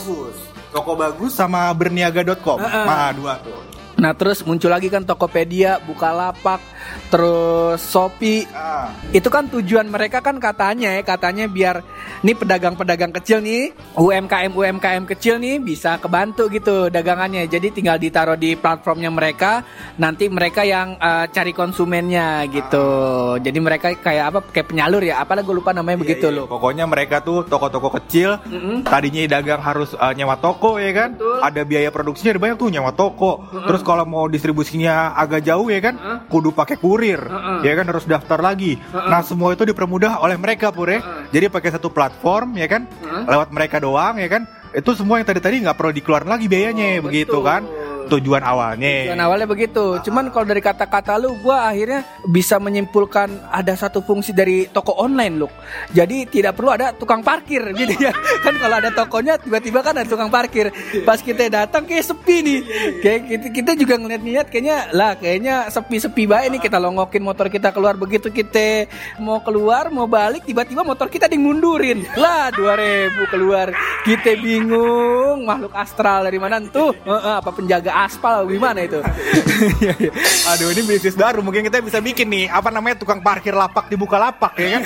Toko 0.70 0.94
bagus 0.94 1.34
sama 1.34 1.70
berniaga.com. 1.74 2.58
Heeh. 2.58 2.86
Nah, 2.86 3.10
dua 3.14 3.34
tuh. 3.42 3.73
Nah, 4.04 4.12
terus 4.12 4.44
muncul 4.44 4.68
lagi 4.68 4.92
kan 4.92 5.00
Tokopedia, 5.00 5.80
Bukalapak, 5.80 6.60
terus 7.08 7.80
Shopee. 7.88 8.44
Ah. 8.52 8.92
Itu 9.16 9.32
kan 9.32 9.48
tujuan 9.48 9.88
mereka 9.88 10.20
kan 10.20 10.36
katanya 10.36 10.92
ya, 10.92 11.00
katanya 11.00 11.48
biar 11.48 11.80
nih 12.20 12.36
pedagang-pedagang 12.36 13.16
kecil 13.16 13.40
nih, 13.40 13.72
UMKM 13.96 14.52
UMKM 14.52 15.08
kecil 15.08 15.40
nih 15.40 15.56
bisa 15.56 15.96
kebantu 15.96 16.52
gitu 16.52 16.92
dagangannya. 16.92 17.48
Jadi 17.48 17.72
tinggal 17.72 17.96
ditaruh 17.96 18.36
di 18.36 18.60
platformnya 18.60 19.08
mereka, 19.08 19.64
nanti 19.96 20.28
mereka 20.28 20.68
yang 20.68 21.00
eh, 21.00 21.24
cari 21.32 21.56
konsumennya 21.56 22.44
gitu. 22.52 22.84
Jadi 23.40 23.56
mereka 23.56 23.88
kayak 23.96 24.24
apa? 24.36 24.38
Kayak 24.52 24.68
penyalur 24.68 25.00
ya. 25.00 25.24
Apalah 25.24 25.40
gue 25.40 25.56
lupa 25.56 25.72
namanya 25.72 26.04
begitu 26.04 26.28
Iya, 26.28 26.44
loh. 26.44 26.46
Pokoknya 26.52 26.84
mereka 26.84 27.24
tuh 27.24 27.48
toko-toko 27.48 27.88
kecil, 27.96 28.36
tadinya 28.84 29.40
dagang 29.40 29.64
harus 29.64 29.96
uh, 29.96 30.12
nyewa 30.12 30.36
toko 30.36 30.76
ya 30.76 30.92
kan, 30.92 31.16
Betul. 31.16 31.40
ada 31.40 31.62
biaya 31.64 31.88
produksinya 31.88 32.36
ada 32.36 32.40
banyak 32.44 32.56
tuh 32.60 32.68
nyewa 32.68 32.92
toko. 32.92 33.48
Terus 33.48 33.80
kalau 33.94 34.10
mau 34.10 34.26
distribusinya 34.26 35.14
agak 35.14 35.46
jauh 35.46 35.70
ya 35.70 35.78
kan, 35.78 35.94
kudu 36.26 36.50
pakai 36.50 36.74
kurir, 36.82 37.22
ya 37.62 37.72
kan 37.78 37.86
harus 37.86 38.02
daftar 38.10 38.42
lagi. 38.42 38.74
Nah 38.90 39.22
semua 39.22 39.54
itu 39.54 39.62
dipermudah 39.62 40.18
oleh 40.18 40.34
mereka 40.34 40.74
pure. 40.74 40.98
Jadi 41.30 41.46
pakai 41.46 41.70
satu 41.78 41.94
platform 41.94 42.58
ya 42.58 42.66
kan, 42.66 42.90
lewat 43.30 43.54
mereka 43.54 43.78
doang 43.78 44.18
ya 44.18 44.26
kan, 44.26 44.50
itu 44.74 44.90
semua 44.98 45.22
yang 45.22 45.26
tadi-tadi 45.30 45.62
nggak 45.62 45.78
perlu 45.78 45.94
dikeluarin 45.94 46.26
lagi 46.26 46.50
biayanya 46.50 46.98
begitu 46.98 47.38
betul. 47.38 47.46
kan. 47.46 47.62
Tujuan 48.10 48.42
awalnya. 48.44 49.08
Tujuan 49.08 49.22
awalnya 49.22 49.48
begitu. 49.48 49.98
Cuman 50.04 50.28
kalau 50.28 50.44
dari 50.44 50.60
kata-kata 50.60 51.16
lu, 51.16 51.36
gua 51.40 51.72
akhirnya 51.72 52.04
bisa 52.28 52.60
menyimpulkan 52.60 53.48
ada 53.48 53.72
satu 53.72 54.04
fungsi 54.04 54.36
dari 54.36 54.68
toko 54.68 54.92
online 55.00 55.34
lu. 55.40 55.48
Jadi 55.96 56.28
tidak 56.28 56.58
perlu 56.58 56.74
ada 56.74 56.92
tukang 56.92 57.24
parkir 57.24 57.64
gitu 57.78 57.96
ya. 57.96 58.12
Kan 58.44 58.60
kalau 58.60 58.76
ada 58.78 58.90
tokonya 58.92 59.40
tiba-tiba 59.40 59.80
kan 59.80 59.96
ada 59.96 60.08
tukang 60.08 60.28
parkir. 60.28 60.68
Pas 61.02 61.18
kita 61.18 61.48
datang 61.48 61.88
kayak 61.88 62.04
sepi 62.04 62.36
nih. 62.44 62.60
Kayak 63.00 63.20
kita, 63.52 63.72
juga 63.74 63.98
ngeliat-ngeliat 63.98 64.46
kayaknya 64.52 64.76
lah 64.94 65.18
kayaknya 65.18 65.66
sepi-sepi 65.66 66.30
baik 66.30 66.48
nih 66.54 66.60
kita 66.62 66.78
longokin 66.78 67.26
motor 67.26 67.50
kita 67.50 67.74
keluar 67.74 67.98
begitu 67.98 68.30
kita 68.30 68.86
mau 69.18 69.42
keluar 69.42 69.90
mau 69.90 70.06
balik 70.06 70.46
tiba-tiba 70.46 70.86
motor 70.86 71.10
kita 71.10 71.26
dimundurin. 71.26 72.06
Lah 72.14 72.54
2000 72.54 73.32
keluar. 73.32 73.72
Kita 74.04 74.36
bingung 74.38 75.48
makhluk 75.48 75.72
astral 75.74 76.28
dari 76.28 76.38
mana 76.38 76.60
tuh? 76.68 76.92
Apa 77.08 77.50
penjaga 77.50 77.93
aspal 77.94 78.50
gimana 78.50 78.82
itu? 78.82 78.98
Iya, 79.78 79.94
iya. 80.02 80.12
Aduh 80.50 80.74
ini 80.74 80.82
bisnis 80.82 81.14
baru 81.14 81.40
mungkin 81.40 81.62
kita 81.62 81.78
bisa 81.78 82.02
bikin 82.02 82.26
nih 82.26 82.50
apa 82.50 82.74
namanya 82.74 82.98
tukang 82.98 83.22
parkir 83.22 83.54
lapak 83.54 83.86
dibuka 83.86 84.18
lapak 84.18 84.58
ya 84.58 84.68
kan. 84.78 84.82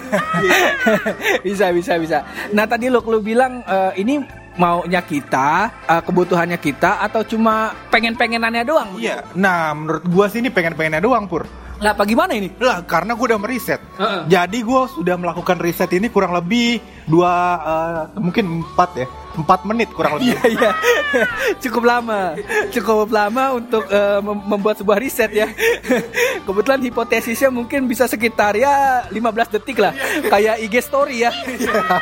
bisa 1.47 1.73
bisa 1.73 1.97
bisa. 1.97 2.19
Nah 2.53 2.69
tadi 2.69 2.93
lo 2.93 3.01
lu 3.01 3.25
bilang 3.25 3.65
eh, 3.65 4.05
ini 4.05 4.21
maunya 4.61 5.01
kita, 5.01 5.73
eh, 5.89 6.03
kebutuhannya 6.05 6.59
kita 6.61 7.01
atau 7.01 7.25
cuma 7.25 7.73
pengen-pengenannya 7.89 8.63
doang? 8.69 8.91
Iya. 9.01 9.25
Nah 9.33 9.73
menurut 9.73 10.05
gua 10.11 10.29
sih 10.29 10.45
ini 10.45 10.53
pengen-pengennya 10.53 11.01
doang 11.01 11.25
pur. 11.25 11.49
Lah 11.79 11.95
apa 11.95 12.03
gimana 12.03 12.35
ini? 12.35 12.51
Lah 12.59 12.83
karena 12.83 13.15
gue 13.15 13.27
udah 13.31 13.39
meriset. 13.39 13.79
Heeh. 14.03 14.27
Jadi 14.27 14.67
gue 14.67 14.83
sudah 14.99 15.15
melakukan 15.15 15.63
riset 15.63 15.87
ini 15.95 16.11
kurang 16.11 16.35
lebih 16.35 16.83
dua 17.07 17.33
eh, 17.63 18.03
mungkin 18.19 18.67
empat 18.67 18.91
ya, 18.99 19.07
empat 19.39 19.63
menit 19.65 19.89
kurang 19.95 20.19
lebih. 20.19 20.35
Iya 20.35 20.43
iya, 20.51 20.71
cukup 21.63 21.87
lama, 21.87 22.35
cukup 22.75 23.09
lama 23.09 23.45
untuk 23.55 23.87
mem- 24.23 24.45
membuat 24.51 24.77
sebuah 24.83 24.99
riset 24.99 25.31
ya. 25.31 25.49
Kebetulan 26.47 26.81
hipotesisnya 26.83 27.49
mungkin 27.49 27.87
bisa 27.87 28.11
sekitar 28.11 28.59
ya 28.59 29.07
15 29.09 29.55
detik 29.59 29.79
lah, 29.79 29.95
kayak 30.27 30.59
IG 30.65 30.75
story 30.83 31.23
ya. 31.23 31.31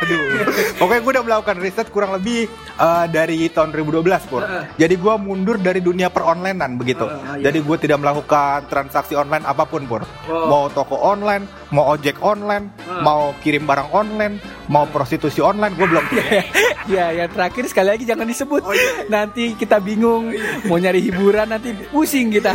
Aduh. 0.01 0.47
Pokoknya 0.81 1.01
gue 1.03 1.13
udah 1.19 1.25
melakukan 1.25 1.57
riset 1.61 1.89
kurang 1.91 2.17
lebih 2.17 2.49
eh, 2.79 3.07
dari 3.11 3.49
tahun 3.51 3.75
2012 3.75 4.31
pur. 4.31 4.43
Heeh. 4.43 4.65
Jadi 4.81 4.95
gue 4.97 5.15
mundur 5.19 5.57
dari 5.61 5.81
dunia 5.83 6.09
peronlinean 6.09 6.79
begitu. 6.79 7.05
Heeh, 7.07 7.43
iya. 7.43 7.51
Jadi 7.51 7.59
gue 7.63 7.77
tidak 7.81 7.99
melakukan 8.01 8.67
transaksi 8.71 9.19
online 9.19 9.45
apa 9.45 9.67
pun 9.67 9.85
pur. 9.85 10.03
Oh. 10.31 10.47
Mau 10.49 10.65
toko 10.71 10.97
online, 10.97 11.45
mau 11.75 11.91
ojek 11.93 12.23
online, 12.23 12.71
Heeh. 12.81 13.03
mau 13.03 13.35
kirim 13.43 13.67
barang 13.67 13.91
online, 13.93 14.39
mau 14.67 14.87
prostitusi 14.91 15.39
online, 15.43 15.75
gue 15.75 15.87
belum. 15.87 16.05
Ya, 16.87 17.11
yang 17.11 17.31
terakhir 17.31 17.67
sekali 17.67 17.89
lagi 17.95 18.05
jangan 18.07 18.27
disebut. 18.27 18.63
Nanti 19.11 19.59
kita 19.59 19.83
bingung 19.83 20.31
mau 20.71 20.79
nyari 20.79 21.03
hiburan 21.03 21.51
nanti 21.51 21.75
pusing 21.91 22.31
kita. 22.31 22.55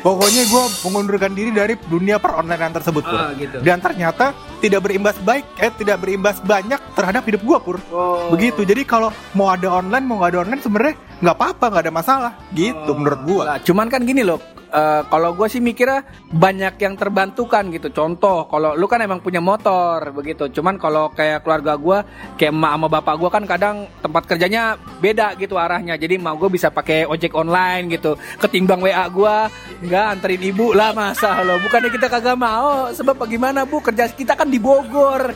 Pokoknya 0.00 0.42
gue 0.48 0.64
mengundurkan 0.88 1.32
diri 1.36 1.50
dari 1.52 1.74
dunia 1.88 2.16
peronlinean 2.16 2.72
tersebut 2.72 3.02
pur. 3.04 3.20
Ah, 3.20 3.34
gitu. 3.36 3.60
Dan 3.60 3.82
ternyata 3.82 4.32
tidak 4.62 4.86
berimbas 4.86 5.16
baik, 5.20 5.44
eh 5.60 5.72
tidak 5.74 6.00
berimbas 6.00 6.40
banyak 6.40 6.80
terhadap 6.94 7.22
hidup 7.28 7.42
gue 7.44 7.58
pur. 7.60 7.76
Oh. 7.92 8.32
Begitu. 8.32 8.64
Jadi 8.64 8.86
kalau 8.88 9.12
mau 9.36 9.52
ada 9.52 9.68
online, 9.68 10.04
mau 10.06 10.22
nggak 10.22 10.30
ada 10.32 10.40
online 10.46 10.62
sebenarnya 10.62 10.94
nggak 11.20 11.36
apa-apa, 11.36 11.64
nggak 11.72 11.84
ada 11.84 11.92
masalah. 11.92 12.32
Gitu 12.54 12.90
menurut 12.94 13.20
gue. 13.26 13.42
Cuman 13.68 13.86
kan 13.92 14.00
gini 14.06 14.24
loh. 14.24 14.40
Eh, 14.70 15.02
kalau 15.06 15.30
gue 15.34 15.46
sih 15.46 15.62
mikirnya 15.62 16.02
banyak 16.30 16.74
yang 16.82 16.94
terbantukan 16.98 17.70
gitu. 17.70 17.88
Contoh, 17.94 18.50
kalau 18.50 18.74
lu 18.74 18.86
kan 18.90 19.00
emang 19.02 19.22
punya 19.22 19.38
motor 19.38 20.10
begitu. 20.10 20.50
Cuman 20.50 20.76
kalau 20.76 21.10
kayak 21.14 21.46
keluarga 21.46 21.78
gue, 21.78 21.98
kayak 22.40 22.52
emak 22.52 22.72
sama 22.74 22.86
bapak 22.90 23.14
gue 23.18 23.30
kan 23.30 23.44
kadang 23.46 23.76
tempat 24.02 24.22
kerjanya 24.26 24.74
beda 24.98 25.38
gitu 25.38 25.54
arahnya. 25.56 25.94
Jadi 25.94 26.18
emak 26.18 26.34
gue 26.40 26.50
bisa 26.50 26.68
pakai 26.74 27.06
ojek 27.06 27.32
online 27.36 27.94
gitu. 27.94 28.18
Ketimbang 28.42 28.82
WA 28.82 29.06
gue, 29.06 29.36
nggak 29.86 30.04
anterin 30.18 30.42
ibu 30.42 30.74
lah 30.74 30.90
masa 30.90 31.40
lo. 31.46 31.62
Bukannya 31.62 31.90
kita 31.92 32.10
kagak 32.10 32.38
mau, 32.38 32.90
sebab 32.90 33.14
bagaimana 33.16 33.64
bu 33.64 33.78
kerja 33.80 34.10
kita 34.10 34.34
kan 34.34 34.50
di 34.50 34.58
Bogor. 34.58 35.30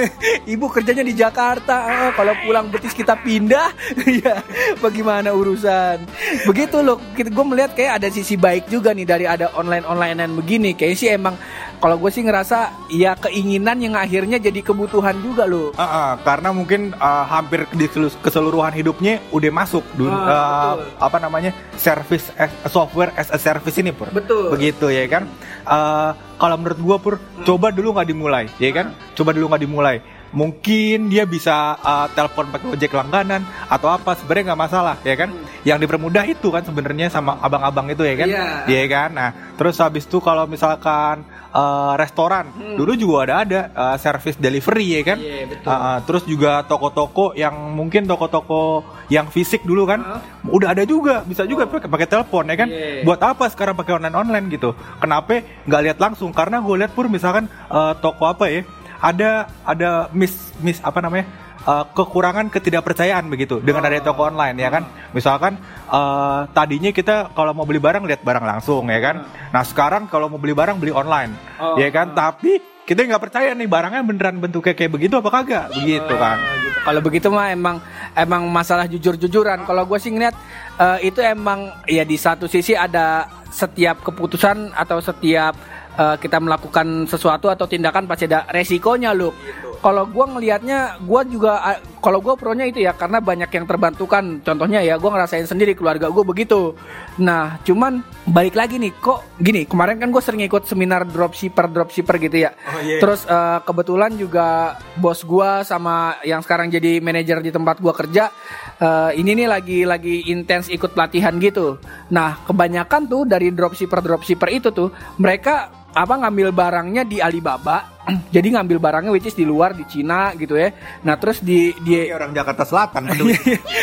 ibu 0.54 0.66
kerjanya 0.70 1.02
di 1.02 1.14
Jakarta. 1.16 1.76
Oh, 2.06 2.12
kalau 2.14 2.34
pulang 2.46 2.70
betis 2.70 2.94
kita 2.94 3.18
pindah, 3.18 3.72
ya 4.22 4.40
bagaimana 4.78 5.34
urusan? 5.34 6.06
Begitu 6.46 6.80
loh. 6.84 7.02
Gue 7.16 7.46
melihat 7.48 7.74
kayak 7.74 7.98
ada 8.02 8.08
sisi 8.12 8.38
baik 8.38 8.70
juga 8.70 8.75
nih 8.82 9.06
dari 9.06 9.24
ada 9.24 9.48
online 9.52 9.84
onlinean 9.84 10.34
begini. 10.34 10.72
Kayak 10.72 10.96
sih 10.96 11.08
emang 11.08 11.38
kalau 11.76 11.96
gue 11.96 12.10
sih 12.10 12.20
ngerasa 12.20 12.58
ya 12.88 13.14
keinginan 13.14 13.78
yang 13.78 13.94
akhirnya 13.94 14.36
jadi 14.36 14.60
kebutuhan 14.60 15.16
juga 15.20 15.44
loh. 15.44 15.70
Ah, 15.74 15.84
ah, 15.84 16.10
karena 16.18 16.50
mungkin 16.50 16.90
ah, 16.96 17.24
hampir 17.24 17.64
di 17.70 17.86
selu- 17.86 18.16
keseluruhan 18.18 18.72
hidupnya 18.72 19.22
udah 19.30 19.50
masuk 19.50 19.84
dun- 19.94 20.08
Ah, 20.08 20.26
ah, 20.26 20.72
betul. 20.74 20.90
apa 20.98 21.16
namanya 21.18 21.50
service 21.76 22.26
as, 22.34 22.50
software 22.66 23.12
as 23.14 23.28
a 23.28 23.38
service 23.38 23.76
ini 23.76 23.92
pur 23.92 24.08
Betul. 24.08 24.50
begitu 24.50 24.88
ya 24.88 25.04
kan 25.06 25.28
Ah, 25.62 26.14
kalau 26.36 26.56
menurut 26.56 26.78
gua 26.78 26.96
pur 26.96 27.14
coba 27.42 27.68
dulu 27.68 27.92
nggak 27.92 28.08
dimulai 28.08 28.44
ya 28.56 28.70
kan 28.70 28.86
coba 29.12 29.30
dulu 29.30 29.50
nggak 29.50 29.62
dimulai 29.62 29.96
mungkin 30.34 31.12
dia 31.12 31.22
bisa 31.28 31.78
ah, 31.78 32.06
telepon 32.10 32.50
pakai 32.50 32.74
ojek 32.74 32.92
langganan 32.94 33.46
atau 33.70 33.92
apa 33.92 34.18
sebenarnya 34.18 34.52
nggak 34.52 34.62
masalah 34.66 34.96
ya 35.06 35.14
kan? 35.14 35.30
Yang 35.62 35.78
dipermudah 35.86 36.24
itu 36.26 36.48
kan 36.50 36.62
sebenarnya 36.62 37.10
sama 37.10 37.38
abang-abang 37.42 37.90
itu 37.90 38.02
ya 38.02 38.14
kan? 38.18 38.28
Iya. 38.30 38.46
Iya 38.66 38.84
kan? 38.90 39.08
Nah 39.14 39.30
terus 39.56 39.78
habis 39.78 40.04
itu 40.06 40.18
kalau 40.18 40.44
misalkan 40.50 41.22
eh, 41.54 41.92
restoran 41.98 42.50
dulu 42.74 42.92
juga 42.98 43.16
ada 43.26 43.34
ada 43.46 43.60
eh, 43.70 43.96
service 44.02 44.38
delivery 44.38 44.86
ya 44.98 45.02
kan? 45.14 45.18
Iya, 45.18 45.44
betul. 45.46 45.68
Ah, 45.70 45.98
terus 46.02 46.22
juga 46.26 46.52
toko-toko 46.66 47.32
yang 47.38 47.54
mungkin 47.74 48.06
toko-toko 48.10 48.82
yang 49.12 49.30
fisik 49.30 49.62
dulu 49.62 49.86
kan? 49.86 50.02
Udah 50.46 50.74
ada 50.74 50.82
juga 50.82 51.22
bisa 51.22 51.46
juga 51.46 51.66
pakai 51.70 51.86
pakai 51.86 52.08
telepon 52.08 52.44
ya 52.50 52.56
kan? 52.58 52.68
Iya. 52.70 53.04
buat 53.06 53.20
apa 53.22 53.46
sekarang 53.50 53.78
pakai 53.78 54.02
online 54.02 54.16
online 54.16 54.46
gitu? 54.50 54.74
Kenapa 54.98 55.40
nggak 55.64 55.82
lihat 55.86 55.98
langsung? 56.02 56.30
Karena 56.34 56.58
gue 56.58 56.76
lihat 56.76 56.92
pur 56.92 57.06
misalkan 57.06 57.46
eh, 57.70 57.92
toko 58.02 58.26
apa 58.26 58.50
ya 58.50 58.62
ada 59.00 59.50
ada 59.62 60.08
miss 60.12 60.52
miss 60.60 60.78
apa 60.80 61.04
namanya 61.04 61.26
eh, 61.62 61.84
kekurangan 61.92 62.48
ketidakpercayaan 62.48 63.26
begitu 63.28 63.60
dengan 63.60 63.84
Oh. 63.84 63.88
ada 63.90 64.00
toko 64.00 64.28
online 64.28 64.56
ya 64.56 64.68
kan 64.68 64.84
misalkan 65.12 65.58
eh, 65.88 66.40
tadinya 66.52 66.90
kita 66.90 67.32
kalau 67.32 67.52
mau 67.52 67.64
beli 67.64 67.80
barang 67.80 68.04
lihat 68.04 68.22
barang 68.22 68.44
langsung 68.44 68.88
ya 68.88 69.00
kan 69.00 69.16
nah 69.52 69.62
sekarang 69.62 70.08
kalau 70.08 70.32
mau 70.32 70.40
beli 70.40 70.54
barang 70.56 70.76
beli 70.78 70.92
online 70.92 71.32
Oh. 71.60 71.76
ya 71.76 71.88
kan 71.92 72.12
tapi 72.12 72.60
kita 72.86 73.02
nggak 73.02 73.18
percaya 73.18 73.50
nih 73.50 73.66
barangnya 73.66 74.02
beneran 74.06 74.38
bentuknya 74.38 74.70
kayak 74.78 74.94
begitu 74.94 75.18
apa 75.18 75.30
kagak 75.34 75.74
begitu 75.74 76.14
kan 76.14 76.38
gitu. 76.38 76.78
Kalau 76.86 77.00
begitu 77.02 77.26
mah 77.34 77.50
emang 77.50 77.82
emang 78.14 78.46
masalah 78.46 78.86
jujur-jujuran. 78.86 79.66
Kalau 79.66 79.82
gue 79.90 79.98
sih 79.98 80.14
ngeliat 80.14 80.38
eh, 80.78 81.10
itu 81.10 81.18
emang 81.18 81.74
ya 81.90 82.06
di 82.06 82.14
satu 82.14 82.46
sisi 82.46 82.78
ada 82.78 83.26
setiap 83.50 84.06
keputusan 84.06 84.70
atau 84.70 85.02
setiap 85.02 85.58
eh, 85.96 86.16
kita 86.20 86.38
melakukan 86.38 87.08
sesuatu 87.08 87.48
atau 87.48 87.64
tindakan 87.64 88.06
pasti 88.06 88.28
ada 88.28 88.44
resikonya 88.52 89.16
loh. 89.16 89.32
Kalau 89.76 90.08
gua 90.08 90.24
ngelihatnya, 90.26 90.98
gua 91.04 91.22
juga 91.22 91.60
kalau 92.00 92.18
gua 92.24 92.34
pronya 92.34 92.64
itu 92.64 92.80
ya 92.80 92.96
karena 92.96 93.20
banyak 93.20 93.50
yang 93.52 93.68
terbantukan. 93.68 94.40
Contohnya 94.40 94.80
ya, 94.80 94.96
gua 94.96 95.14
ngerasain 95.14 95.46
sendiri 95.46 95.76
keluarga 95.76 96.08
gua 96.08 96.24
begitu. 96.24 96.74
Nah, 97.20 97.60
cuman 97.62 98.00
balik 98.24 98.56
lagi 98.56 98.80
nih, 98.80 98.92
kok 98.98 99.36
gini? 99.38 99.68
Kemarin 99.68 100.00
kan 100.00 100.08
gue 100.12 100.22
sering 100.24 100.42
ikut 100.44 100.64
seminar 100.68 101.04
dropshipper 101.04 101.68
dropshipper 101.70 102.16
gitu 102.18 102.48
ya. 102.48 102.50
Oh, 102.56 102.80
iya. 102.82 102.98
Terus 102.98 103.28
eh, 103.28 103.58
kebetulan 103.62 104.12
juga 104.16 104.76
bos 104.96 105.22
gua 105.22 105.62
sama 105.62 106.18
yang 106.24 106.40
sekarang 106.40 106.72
jadi 106.72 106.98
manajer 106.98 107.44
di 107.44 107.52
tempat 107.52 107.78
gua 107.78 107.92
kerja 107.92 108.32
eh, 108.80 109.10
ini 109.20 109.36
nih 109.36 109.48
lagi 109.48 109.78
lagi 109.84 110.28
intens 110.32 110.72
ikut 110.72 110.96
pelatihan 110.96 111.36
gitu. 111.38 111.78
Nah, 112.10 112.42
kebanyakan 112.48 113.06
tuh 113.06 113.22
dari 113.28 113.52
dropshipper 113.52 114.00
dropshipper 114.02 114.48
itu 114.50 114.68
tuh 114.72 114.90
mereka 115.20 115.85
apa 115.96 116.14
ngambil 116.20 116.52
barangnya 116.52 117.02
di 117.08 117.24
Alibaba. 117.24 117.96
jadi 118.36 118.54
ngambil 118.54 118.78
barangnya 118.78 119.10
which 119.10 119.26
is 119.26 119.34
di 119.34 119.42
luar 119.42 119.72
di 119.72 119.82
Cina 119.88 120.36
gitu 120.36 120.54
ya. 120.54 120.70
Nah, 121.02 121.16
terus 121.16 121.40
di 121.40 121.72
di 121.82 122.12
orang 122.12 122.36
Jakarta 122.36 122.68
Selatan 122.68 123.08
aduh. 123.08 123.26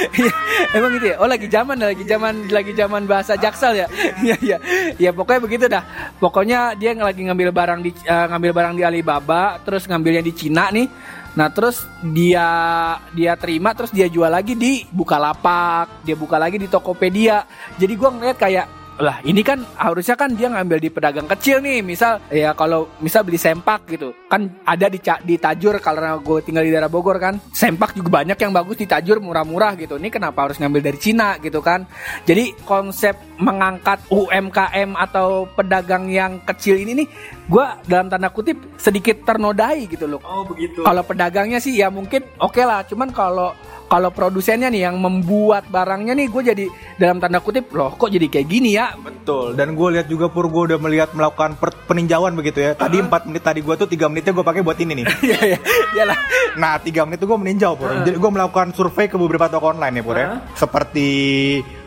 Emang 0.77 0.93
gitu 0.95 1.11
ya? 1.11 1.15
Oh 1.19 1.27
lagi 1.27 1.49
zaman 1.49 1.75
lagi 1.81 2.05
zaman 2.05 2.47
lagi 2.47 2.71
zaman 2.77 3.03
bahasa 3.09 3.33
Jaksel 3.33 3.83
ya. 3.83 3.87
Iya 4.21 4.35
iya. 4.45 4.57
Ya 5.01 5.09
pokoknya 5.11 5.41
begitu 5.41 5.65
dah. 5.65 5.83
Pokoknya 6.21 6.77
dia 6.77 6.93
lagi 6.93 7.25
ngambil 7.25 7.49
barang 7.49 7.79
di 7.81 7.91
eh, 7.91 8.25
ngambil 8.29 8.51
barang 8.53 8.73
di 8.77 8.83
Alibaba, 8.85 9.57
terus 9.65 9.89
ngambilnya 9.89 10.21
di 10.21 10.31
Cina 10.37 10.69
nih. 10.69 10.87
Nah 11.33 11.49
terus 11.49 11.81
dia 12.13 12.47
dia 13.09 13.33
terima 13.33 13.73
terus 13.73 13.89
dia 13.89 14.05
jual 14.05 14.29
lagi 14.29 14.53
di 14.53 14.85
Bukalapak, 14.93 16.05
dia 16.05 16.13
buka 16.13 16.37
lagi 16.37 16.61
di 16.61 16.69
Tokopedia. 16.69 17.43
Jadi 17.81 17.93
gua 17.97 18.13
ngeliat 18.13 18.37
kayak 18.37 18.82
lah 19.01 19.17
ini 19.25 19.41
kan 19.41 19.65
harusnya 19.73 20.13
kan 20.13 20.37
dia 20.37 20.53
ngambil 20.53 20.77
di 20.77 20.89
pedagang 20.93 21.25
kecil 21.25 21.57
nih 21.65 21.81
misal 21.81 22.21
ya 22.29 22.53
kalau 22.53 22.85
misal 23.01 23.25
beli 23.25 23.41
sempak 23.41 23.89
gitu. 23.89 24.13
Kan 24.29 24.53
ada 24.65 24.85
di 24.85 25.01
di 25.01 25.35
Tajur 25.41 25.81
karena 25.81 26.17
gue 26.21 26.39
tinggal 26.45 26.61
di 26.61 26.69
daerah 26.69 26.91
Bogor 26.91 27.17
kan. 27.17 27.41
Sempak 27.49 27.97
juga 27.97 28.21
banyak 28.21 28.37
yang 28.37 28.53
bagus 28.53 28.77
di 28.77 28.85
Tajur 28.85 29.17
murah-murah 29.17 29.73
gitu. 29.81 29.97
Ini 29.97 30.13
kenapa 30.13 30.45
harus 30.45 30.61
ngambil 30.61 30.81
dari 30.93 30.99
Cina 31.01 31.41
gitu 31.41 31.57
kan? 31.65 31.89
Jadi 32.29 32.53
konsep 32.69 33.17
mengangkat 33.41 34.05
UMKM 34.13 34.93
atau 34.93 35.49
pedagang 35.49 36.05
yang 36.13 36.45
kecil 36.45 36.77
ini 36.77 37.03
nih 37.03 37.07
gue 37.49 37.65
dalam 37.89 38.07
tanda 38.07 38.29
kutip 38.29 38.77
sedikit 38.77 39.25
ternodai 39.25 39.89
gitu 39.89 40.05
loh. 40.05 40.21
Oh 40.21 40.45
begitu. 40.45 40.85
kalau 40.85 41.01
pedagangnya 41.01 41.57
sih 41.57 41.73
ya 41.73 41.89
mungkin 41.89 42.21
oke 42.37 42.61
lah. 42.61 42.85
Cuman 42.85 43.09
kalau 43.09 43.57
kalau 43.93 44.09
produsennya 44.09 44.73
nih 44.73 44.89
yang 44.89 44.97
membuat 44.97 45.69
barangnya 45.69 46.17
nih 46.17 46.27
gue 46.33 46.41
jadi 46.49 46.65
dalam 46.97 47.21
tanda 47.21 47.37
kutip 47.37 47.69
loh 47.77 47.93
kok 47.93 48.09
jadi 48.09 48.25
kayak 48.25 48.47
gini 48.49 48.73
ya 48.73 48.97
Betul. 49.23 49.55
Dan 49.55 49.77
gue 49.77 49.87
lihat 49.95 50.11
juga 50.11 50.27
pur 50.27 50.51
gue 50.51 50.73
udah 50.73 50.79
melihat 50.81 51.15
melakukan 51.15 51.55
per- 51.55 51.79
peninjauan 51.87 52.35
begitu 52.35 52.59
ya. 52.59 52.71
Tadi 52.75 52.99
4 52.99 53.29
menit 53.31 53.39
tadi 53.39 53.63
gue 53.63 53.71
tuh 53.79 53.87
3 53.87 54.11
menitnya 54.11 54.35
gue 54.35 54.43
pakai 54.43 54.59
buat 54.65 54.75
ini 54.75 54.99
nih. 54.99 55.05
Iya 55.23 55.39
iya 55.55 55.59
iyalah 55.95 56.19
Nah, 56.59 56.75
3 56.75 57.07
menit 57.07 57.23
itu 57.23 57.27
gue 57.29 57.39
meninjau 57.39 57.71
pur. 57.79 57.87
Jadi 58.03 58.19
gue 58.19 58.31
melakukan 58.33 58.75
survei 58.75 59.07
ke 59.07 59.15
beberapa 59.15 59.47
toko 59.47 59.71
online 59.71 59.95
ya 59.95 60.03
pur 60.03 60.17
ya. 60.19 60.29
Seperti 60.59 61.09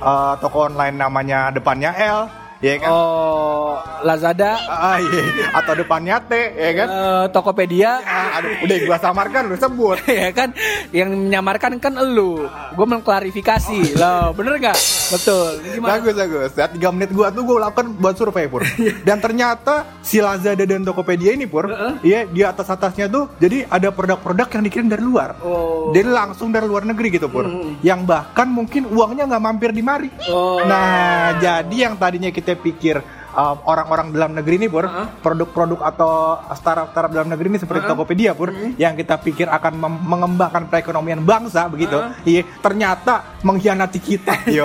eh, 0.01 0.35
toko 0.41 0.73
online 0.73 0.97
namanya 0.97 1.53
depannya 1.53 1.93
L, 1.93 2.21
ya 2.59 2.75
kan? 2.79 2.89
oh 2.89 3.77
Lazada 4.01 4.57
Ah, 4.63 4.97
iya. 4.97 5.51
Atau 5.53 5.73
depannya 5.75 6.21
T, 6.21 6.33
ya 6.53 6.71
kan? 6.75 6.89
eh, 6.89 7.25
Tokopedia 7.29 7.99
Ah, 7.99 8.39
aduh, 8.39 8.63
udah 8.63 8.77
gue 8.79 8.99
samarkan, 8.99 9.43
lu 9.47 9.57
sebut. 9.57 9.99
ya 10.11 10.31
kan 10.31 10.53
yang 10.91 11.11
menyamarkan 11.11 11.77
kan 11.77 11.93
elu 11.95 12.47
gue 12.47 12.87
mengklarifikasi 12.87 13.95
loh 14.01 14.31
bener 14.33 14.59
nggak 14.59 14.79
betul 15.09 15.49
gimana 15.65 15.93
Bagus 15.97 16.15
bagus. 16.15 16.51
Ya, 16.53 16.67
3 16.69 16.77
menit 16.93 17.11
gua 17.11 17.29
tuh 17.29 17.43
gua 17.43 17.59
lakukan 17.65 17.87
buat 17.95 18.15
survei 18.15 18.47
pur. 18.47 18.63
Dan 19.07 19.19
ternyata 19.19 19.87
si 20.01 20.19
Lazada 20.19 20.63
dan 20.63 20.83
Tokopedia 20.83 21.33
ini 21.33 21.47
pur, 21.47 21.67
iya 22.03 22.25
di 22.25 22.43
atas 22.43 22.67
atasnya 22.67 23.07
tuh 23.07 23.33
jadi 23.37 23.65
ada 23.67 23.89
produk-produk 23.89 24.47
yang 24.51 24.63
dikirim 24.63 24.87
dari 24.87 25.01
luar. 25.01 25.39
Oh. 25.41 25.91
Jadi 25.91 26.07
langsung 26.07 26.51
dari 26.51 26.67
luar 26.67 26.85
negeri 26.85 27.09
gitu 27.13 27.27
pur. 27.27 27.47
Yang 27.81 28.01
bahkan 28.05 28.47
mungkin 28.47 28.87
uangnya 28.87 29.25
nggak 29.27 29.43
mampir 29.43 29.71
di 29.71 29.81
mari. 29.81 30.11
Oh. 30.27 30.61
Nah 30.61 31.39
jadi 31.39 31.77
yang 31.83 31.95
tadinya 31.97 32.29
kita 32.29 32.46
pikir 32.55 33.03
um, 33.37 33.57
orang-orang 33.69 34.11
dalam 34.11 34.33
negeri 34.33 34.65
ini 34.65 34.67
pur, 34.73 34.89
produk-produk 35.21 35.81
atau 35.85 36.41
startup-startup 36.57 37.13
dalam 37.13 37.29
negeri 37.29 37.53
ini 37.53 37.59
seperti 37.61 37.85
Tokopedia 37.85 38.33
pur, 38.33 38.51
yang 38.81 38.97
kita 38.97 39.21
pikir 39.21 39.47
akan 39.53 39.73
mem- 39.77 40.05
mengembangkan 40.09 40.67
perekonomian 40.73 41.21
bangsa 41.23 41.69
begitu, 41.69 42.01
iya 42.25 42.43
ternyata 42.65 43.37
mengkhianati 43.45 44.01
kita. 44.01 44.35
Yo. 44.57 44.65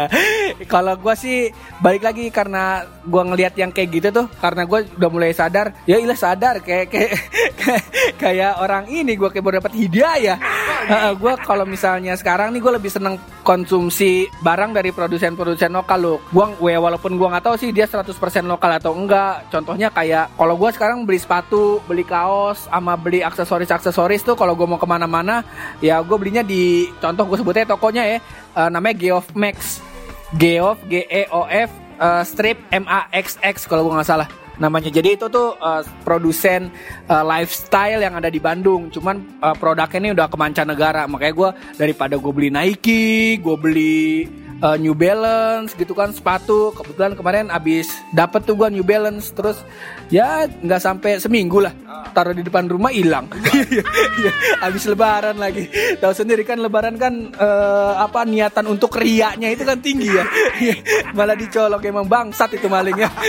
Kalau 0.72 0.96
gua 0.96 1.12
sih 1.12 1.52
balik 1.84 2.02
lagi 2.06 2.32
karena 2.32 2.88
gua 3.04 3.28
ngelihat 3.28 3.54
yang 3.60 3.70
kayak 3.74 3.88
gitu 3.92 4.08
tuh 4.12 4.26
karena 4.40 4.64
gua 4.64 4.84
udah 4.84 5.10
mulai 5.12 5.32
sadar 5.36 5.76
ya 5.84 6.00
ilah 6.00 6.16
sadar 6.16 6.62
kayak 6.64 6.86
kayak 6.88 7.12
kayak, 7.60 7.84
kayak 8.16 8.52
orang 8.60 8.88
ini 8.88 9.12
gua 9.18 9.28
kayak 9.28 9.44
baru 9.44 9.56
dapat 9.60 9.74
hidayah. 9.76 10.38
Heeh, 10.88 11.12
gua 11.18 11.36
kalau 11.36 11.68
misalnya 11.68 12.16
sekarang 12.16 12.54
nih 12.54 12.60
gua 12.62 12.78
lebih 12.78 12.90
seneng 12.92 13.20
konsumsi 13.42 14.30
barang 14.40 14.72
dari 14.74 14.90
produsen-produsen 14.94 15.70
lokal 15.74 15.98
loh. 16.00 16.18
Gua 16.32 16.54
walaupun 16.58 17.20
gua 17.20 17.36
nggak 17.36 17.44
tahu 17.50 17.56
sih 17.58 17.70
dia 17.74 17.84
100% 17.84 18.10
lokal 18.46 18.78
atau 18.78 18.96
enggak. 18.96 19.50
Contohnya 19.52 19.92
kayak 19.92 20.34
kalau 20.34 20.54
gua 20.56 20.70
sekarang 20.72 21.04
beli 21.04 21.18
sepatu, 21.20 21.82
beli 21.84 22.06
kaos, 22.06 22.66
sama 22.66 22.96
beli 22.96 23.20
aksesoris-aksesoris 23.20 24.24
tuh 24.24 24.34
kalau 24.34 24.56
gua 24.56 24.66
mau 24.66 24.80
ke 24.80 24.88
mana-mana 24.88 25.42
ya 25.82 26.00
gue 26.02 26.16
belinya 26.18 26.42
di 26.44 26.90
contoh 27.00 27.24
gue 27.26 27.38
sebutnya 27.40 27.64
tokonya 27.66 28.02
ya 28.06 28.18
eh, 28.56 28.68
namanya 28.70 28.94
Geof 28.98 29.34
Max. 29.34 29.82
Geof 30.32 30.80
G 30.88 31.04
E 31.04 31.28
O 31.28 31.44
F 31.46 31.70
eh, 32.00 32.22
strip 32.24 32.58
M 32.72 32.84
A 32.88 33.10
X 33.12 33.36
X 33.42 33.66
kalau 33.68 33.86
gue 33.88 33.94
nggak 33.94 34.08
salah 34.08 34.41
namanya. 34.62 34.94
Jadi 34.94 35.18
itu 35.18 35.26
tuh 35.26 35.58
eh, 35.58 35.82
produsen 36.06 36.70
eh, 37.10 37.24
lifestyle 37.26 37.98
yang 37.98 38.14
ada 38.14 38.30
di 38.30 38.38
Bandung. 38.38 38.86
Cuman 38.94 39.42
eh, 39.42 39.56
produknya 39.58 39.98
ini 39.98 40.10
udah 40.14 40.26
ke 40.30 40.36
mancanegara. 40.38 41.10
Makanya 41.10 41.34
gue 41.34 41.50
daripada 41.74 42.14
gue 42.14 42.32
beli 42.32 42.54
Nike, 42.54 43.42
gue 43.42 43.56
beli 43.58 44.06
eh, 44.62 44.76
New 44.78 44.94
Balance 44.94 45.74
gitu 45.74 45.92
kan 45.92 46.14
sepatu. 46.14 46.70
Kebetulan 46.72 47.18
kemarin 47.18 47.50
abis 47.50 47.90
dapet 48.14 48.46
tuh 48.46 48.54
gue 48.54 48.70
New 48.70 48.86
Balance 48.86 49.34
terus 49.34 49.58
ya 50.08 50.46
nggak 50.46 50.80
sampai 50.80 51.18
seminggu 51.18 51.58
lah 51.58 51.74
taruh 52.12 52.36
di 52.36 52.44
depan 52.44 52.68
rumah 52.68 52.92
hilang. 52.92 53.26
Abis 54.66 54.84
lebaran 54.86 55.40
lagi. 55.40 55.66
Tahu 55.98 56.12
sendiri 56.12 56.44
kan 56.44 56.60
lebaran 56.60 57.00
kan 57.00 57.32
eh, 57.32 57.94
apa 57.96 58.28
niatan 58.28 58.68
untuk 58.68 58.92
riaknya 59.00 59.48
itu 59.50 59.64
kan 59.64 59.80
tinggi 59.80 60.12
ya. 60.12 60.24
Malah 61.16 61.34
dicolok 61.34 61.82
emang 61.88 62.06
bangsat 62.06 62.52
itu 62.54 62.68
malingnya. 62.68 63.08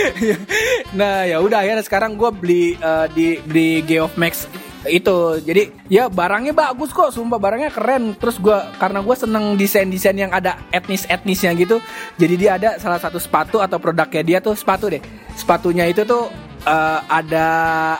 Nah, 0.94 1.26
ya 1.26 1.42
udah 1.42 1.66
akhirnya 1.66 1.82
sekarang 1.82 2.14
gue 2.14 2.30
beli 2.30 2.64
eh, 2.78 3.06
di 3.10 3.40
di 3.42 3.82
Geof 3.82 4.14
Max 4.14 4.46
itu 4.88 5.40
jadi 5.40 5.72
ya 5.88 6.06
barangnya 6.12 6.52
bagus 6.52 6.92
kok 6.92 7.12
sumpah 7.12 7.40
barangnya 7.40 7.70
keren. 7.72 8.16
Terus 8.16 8.36
gua 8.40 8.72
karena 8.76 9.00
gue 9.00 9.16
seneng 9.16 9.56
desain 9.56 9.88
desain 9.88 10.16
yang 10.16 10.32
ada 10.32 10.60
etnis 10.72 11.08
etnisnya 11.08 11.52
gitu 11.56 11.80
jadi 12.20 12.34
dia 12.34 12.50
ada 12.56 12.70
salah 12.78 13.00
satu 13.00 13.16
sepatu 13.16 13.60
atau 13.60 13.80
produknya 13.80 14.22
dia 14.22 14.38
tuh 14.40 14.56
sepatu 14.56 14.92
deh. 14.92 15.00
Sepatunya 15.34 15.88
itu 15.90 16.06
tuh 16.06 16.30
eh, 16.64 17.00
ada 17.08 17.48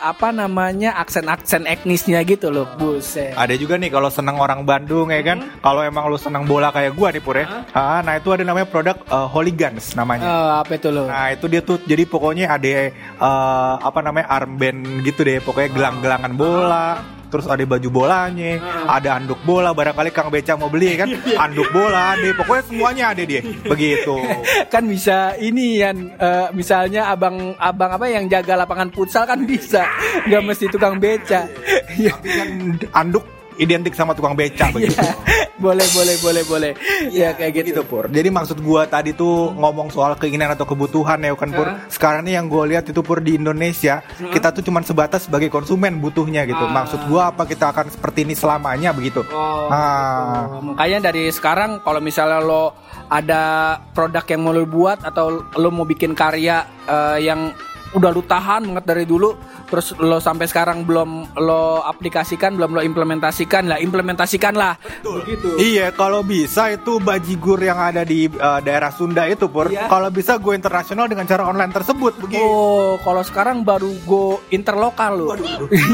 apa 0.01 0.29
namanya 0.33 0.97
aksen-aksen 0.99 1.69
etnisnya 1.69 2.21
gitu 2.25 2.49
loh 2.51 2.67
buset 2.77 3.33
Ada 3.37 3.55
juga 3.55 3.77
nih 3.77 3.89
kalau 3.93 4.09
senang 4.09 4.37
orang 4.41 4.65
Bandung 4.65 5.09
ya 5.13 5.21
kan. 5.21 5.45
Kalau 5.61 5.81
emang 5.85 6.09
lu 6.09 6.17
senang 6.17 6.43
bola 6.45 6.73
kayak 6.73 6.93
gua 6.97 7.09
nih 7.13 7.21
Pur 7.21 7.37
ya. 7.37 7.65
Ah, 7.71 8.01
nah 8.01 8.17
itu 8.17 8.29
ada 8.33 8.43
namanya 8.43 8.67
produk 8.67 8.97
uh, 9.09 9.27
Hooligans 9.29 9.93
namanya. 9.95 10.25
Eh, 10.25 10.51
apa 10.61 10.71
itu 10.75 10.89
loh 10.91 11.07
Nah 11.07 11.31
itu 11.31 11.45
dia 11.47 11.61
tuh 11.61 11.77
jadi 11.85 12.03
pokoknya 12.05 12.45
ada 12.49 12.67
eh, 12.91 13.75
apa 13.79 13.99
namanya 14.01 14.27
armband 14.29 15.05
gitu 15.05 15.21
deh 15.23 15.39
pokoknya 15.41 15.69
gelang-gelangan 15.71 16.33
bola 16.35 16.87
terus 17.35 17.51
ada 17.51 17.63
baju 17.67 17.89
bolanya 17.91 18.63
ada 18.87 19.19
anduk 19.19 19.43
bola 19.43 19.75
barangkali 19.75 20.09
Kang 20.15 20.31
Beca 20.31 20.55
mau 20.55 20.71
beli 20.71 20.95
kan? 20.95 21.09
Anduk 21.43 21.67
bola 21.75 22.15
deh 22.15 22.31
pokoknya 22.31 22.63
semuanya 22.71 23.03
ada 23.11 23.23
dia. 23.27 23.41
Begitu. 23.43 24.15
Kan 24.73 24.87
bisa 24.87 25.35
ini 25.37 25.83
yang 25.83 26.15
eh, 26.15 26.47
misalnya 26.55 27.11
abang 27.11 27.53
abang 27.59 27.91
apa 27.91 28.05
yang 28.07 28.31
jaga 28.31 28.55
lapangan 28.55 28.89
futsal 28.95 29.27
kan 29.27 29.43
bisa. 29.43 29.83
Nggak 30.27 30.43
mesti 30.47 30.65
tukang 30.71 30.95
beca. 30.97 31.47
Iya. 31.95 32.13
tapi 32.15 32.29
kan 32.31 32.49
anduk 32.95 33.25
identik 33.57 33.93
sama 33.93 34.11
tukang 34.13 34.33
beca 34.33 34.69
begitu 34.71 34.95
Iya. 34.95 35.13
boleh 35.65 35.87
boleh 35.95 36.15
boleh 36.19 36.43
boleh 36.43 36.71
ya 37.09 37.31
kayak 37.31 37.51
gitu 37.55 37.65
gitu 37.71 37.81
Pur. 37.87 38.05
Jadi 38.11 38.27
maksud 38.27 38.59
gua 38.59 38.85
tadi 38.85 39.15
tuh 39.15 39.55
ngomong 39.55 39.89
soal 39.89 40.13
keinginan 40.19 40.51
atau 40.51 40.67
kebutuhan 40.67 41.17
ya 41.19 41.31
kan 41.33 41.49
Pur. 41.49 41.67
Sekarang 41.87 42.27
nih 42.27 42.37
yang 42.37 42.51
gua 42.51 42.67
lihat 42.67 42.85
itu 42.85 42.99
Pur 43.01 43.23
di 43.23 43.39
Indonesia 43.39 44.03
kita 44.19 44.51
tuh 44.51 44.61
cuman 44.61 44.83
sebatas 44.83 45.25
sebagai 45.25 45.47
konsumen 45.47 45.97
butuhnya 45.99 46.43
gitu. 46.43 46.59
Maksud 46.61 47.07
gua 47.07 47.31
apa 47.31 47.47
kita 47.47 47.71
akan 47.71 47.87
seperti 47.89 48.27
ini 48.27 48.35
selamanya 48.35 48.91
begitu. 48.91 49.23
Oh, 49.31 49.71
Ah. 49.71 50.45
gitu. 50.51 50.75
Makanya 50.75 50.99
dari 51.11 51.31
sekarang 51.31 51.79
kalau 51.81 52.03
misalnya 52.03 52.43
lo 52.43 52.75
ada 53.07 53.43
produk 53.95 54.25
yang 54.27 54.41
mau 54.43 54.51
lo 54.51 54.65
buat 54.67 55.01
atau 55.01 55.45
lo 55.55 55.69
mau 55.71 55.87
bikin 55.87 56.13
karya 56.13 56.65
eh, 56.85 57.17
yang 57.23 57.53
udah 57.95 58.09
lu 58.11 58.21
tahan 58.27 58.61
banget 58.69 58.85
dari 58.85 59.05
dulu 59.07 59.33
terus 59.65 59.95
lo 59.97 60.19
sampai 60.19 60.45
sekarang 60.45 60.83
belum 60.83 61.39
lo 61.39 61.81
aplikasikan 61.87 62.59
belum 62.59 62.77
lo 62.77 62.81
implementasikan 62.83 63.71
lah 63.71 63.79
implementasikan 63.79 64.53
lah 64.53 64.75
begitu 65.01 65.55
Iya, 65.55 65.95
kalau 65.95 66.21
bisa 66.21 66.67
itu 66.69 66.99
bajigur 66.99 67.57
yang 67.63 67.79
ada 67.79 68.03
di 68.03 68.27
uh, 68.27 68.59
daerah 68.59 68.91
Sunda 68.91 69.23
itu 69.25 69.47
pur. 69.47 69.71
Iya. 69.71 69.87
Kalau 69.87 70.11
bisa 70.11 70.35
go 70.35 70.51
internasional 70.51 71.07
dengan 71.07 71.23
cara 71.23 71.47
online 71.47 71.71
tersebut 71.71 72.13
begitu. 72.19 72.43
Oh, 72.43 72.99
kalau 72.99 73.23
sekarang 73.23 73.63
baru 73.63 73.89
go 74.03 74.43
interlokal 74.51 75.15
lo. 75.15 75.33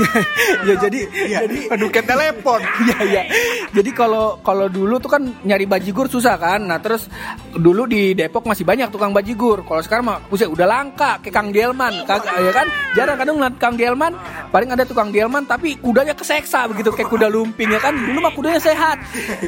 ya 0.67 0.75
jadi 0.81 0.99
Iya, 1.11 1.37
jadi 1.45 1.57
aduh 1.77 1.89
kayak 1.93 2.07
telepon. 2.09 2.61
Iya 2.81 2.97
iya. 3.05 3.23
Jadi 3.71 3.93
kalau 3.93 4.41
kalau 4.41 4.65
dulu 4.65 4.97
tuh 4.97 5.13
kan 5.13 5.23
nyari 5.45 5.69
bajigur 5.69 6.09
susah 6.09 6.35
kan. 6.41 6.65
Nah 6.65 6.81
terus 6.81 7.05
dulu 7.53 7.85
di 7.85 8.17
Depok 8.17 8.49
masih 8.49 8.65
banyak 8.65 8.89
tukang 8.89 9.13
bajigur. 9.13 9.61
Kalau 9.63 9.81
sekarang 9.85 10.05
mah 10.09 10.17
udah 10.27 10.67
langka 10.67 11.21
kayak 11.21 11.31
Kang 11.31 11.53
Dielman. 11.91 12.07
Kagak 12.07 12.35
ya 12.39 12.51
kan? 12.55 12.67
Jarang 12.95 13.17
kadang 13.19 13.35
ngeliat 13.39 13.55
Kang 13.59 13.75
Dielman 13.75 14.13
paling 14.51 14.69
ada 14.71 14.83
tukang 14.87 15.09
Dielman 15.11 15.43
tapi 15.43 15.75
kudanya 15.79 16.15
keseksa 16.15 16.67
begitu 16.71 16.95
kayak 16.95 17.11
kuda 17.11 17.27
lumping 17.27 17.69
ya 17.71 17.79
kan. 17.83 17.93
Dulu 17.93 18.19
mah 18.23 18.33
kudanya 18.33 18.61
sehat. 18.63 18.97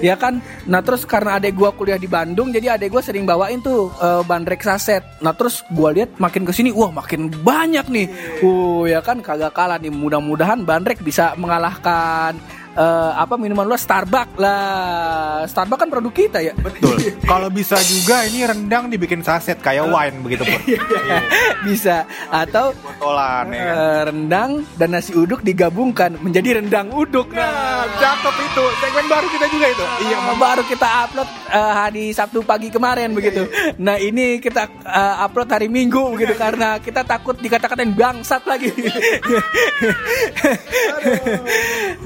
Ya 0.03 0.19
kan? 0.19 0.43
Nah 0.67 0.83
terus 0.83 1.07
karena 1.07 1.39
adek 1.39 1.55
gua 1.55 1.71
kuliah 1.71 1.99
di 1.99 2.09
Bandung 2.11 2.51
jadi 2.51 2.75
adek 2.75 2.91
gua 2.91 3.01
sering 3.03 3.23
bawain 3.23 3.63
tuh 3.63 3.91
eh, 3.99 4.21
bandrek 4.27 4.61
saset. 4.63 5.03
Nah 5.23 5.31
terus 5.31 5.63
gua 5.71 5.95
lihat 5.95 6.19
makin 6.19 6.43
ke 6.43 6.51
sini 6.51 6.69
wah 6.75 6.91
makin 6.91 7.31
banyak 7.31 7.87
nih. 7.87 8.07
Uh 8.43 8.85
ya 8.89 8.99
kan 8.99 9.23
kagak 9.23 9.55
kalah 9.55 9.79
nih. 9.79 9.93
Mudah-mudahan 9.93 10.67
bandrek 10.67 10.99
bisa 10.99 11.37
mengalahkan 11.39 12.35
eh, 12.73 13.11
apa 13.13 13.37
minuman 13.37 13.65
lu 13.65 13.77
Starbucks 13.77 14.37
lah. 14.41 15.45
Starbucks 15.45 15.81
kan 15.85 15.89
produk 15.89 16.13
kita 16.13 16.39
ya. 16.41 16.53
Betul. 16.57 16.97
Kalau 17.31 17.49
bisa 17.53 17.77
juga 17.85 18.25
ini 18.25 18.43
rendang 18.43 18.89
dibikin 18.89 19.21
saset 19.21 19.57
kayak 19.61 19.87
wine 19.89 20.17
begitu 20.25 20.43
pur. 20.43 20.59
Bisa 21.67 22.03
atau 22.27 22.75
Botolan 22.75 23.47
ya 23.53 23.63
eh, 23.63 24.01
rendang 24.11 24.65
dan 24.75 24.91
nasi 24.91 25.15
uduk 25.15 25.45
digabungkan 25.45 26.19
menjadi 26.19 26.59
rendang 26.59 26.91
uduk. 26.91 27.31
Nah, 27.31 27.87
cakep 27.97 28.35
itu. 28.43 28.63
Segmen 28.83 29.05
baru 29.07 29.27
kita 29.31 29.45
juga 29.47 29.67
itu. 29.71 29.85
Iya, 30.09 30.17
baru 30.35 30.63
kita 30.67 30.87
upload 31.07 31.29
eh, 31.49 31.73
hari 31.73 32.05
Sabtu 32.11 32.43
pagi 32.43 32.67
kemarin 32.73 33.15
begitu. 33.15 33.47
Nah 33.79 33.95
ini 33.95 34.41
kita 34.43 34.67
eh, 34.83 35.15
upload 35.23 35.49
hari 35.49 35.67
Minggu 35.71 36.13
begitu 36.17 36.35
karena 36.35 36.77
kita 36.81 37.07
takut 37.07 37.37
dikata-katain 37.39 37.95
bangsat 37.95 38.43
lagi. 38.43 38.69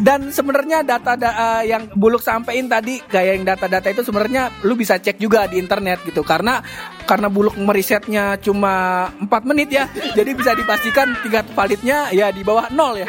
Dan 0.05 0.29
sebenarnya 0.29 0.56
data 0.81 1.13
da- 1.13 1.61
eh, 1.61 1.73
yang 1.75 1.91
buluk 1.93 2.23
sampein 2.23 2.65
tadi 2.65 2.97
kayak 3.03 3.33
yang 3.37 3.45
data-data 3.45 3.87
itu 3.93 4.01
sebenarnya 4.01 4.63
lu 4.65 4.73
bisa 4.73 4.97
cek 4.97 5.21
juga 5.21 5.45
di 5.45 5.61
internet 5.61 6.01
gitu. 6.07 6.23
Karena 6.25 6.63
karena 7.07 7.31
buluk 7.31 7.55
merisetnya 7.55 8.35
cuma 8.43 9.07
4 9.23 9.49
menit 9.49 9.71
ya. 9.71 9.87
Jadi 10.11 10.35
bisa 10.35 10.51
dipastikan 10.51 11.15
tingkat 11.23 11.47
validnya 11.55 12.11
ya 12.11 12.27
di 12.29 12.43
bawah 12.43 12.67
nol 12.75 12.99
ya. 12.99 13.07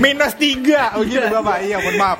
Minus 0.00 0.32
tiga 0.40 0.96
begitu 0.96 1.28
bapak. 1.28 1.68
Iya, 1.68 1.76
mohon 1.84 1.96
maaf. 2.00 2.18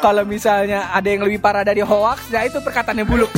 Kalau 0.00 0.24
misalnya 0.24 0.88
ada 0.90 1.06
yang 1.06 1.22
lebih 1.28 1.38
parah 1.38 1.62
dari 1.62 1.84
hoax, 1.84 2.32
ya 2.32 2.48
itu 2.48 2.58
perkataannya 2.64 3.04
buluk. 3.04 3.28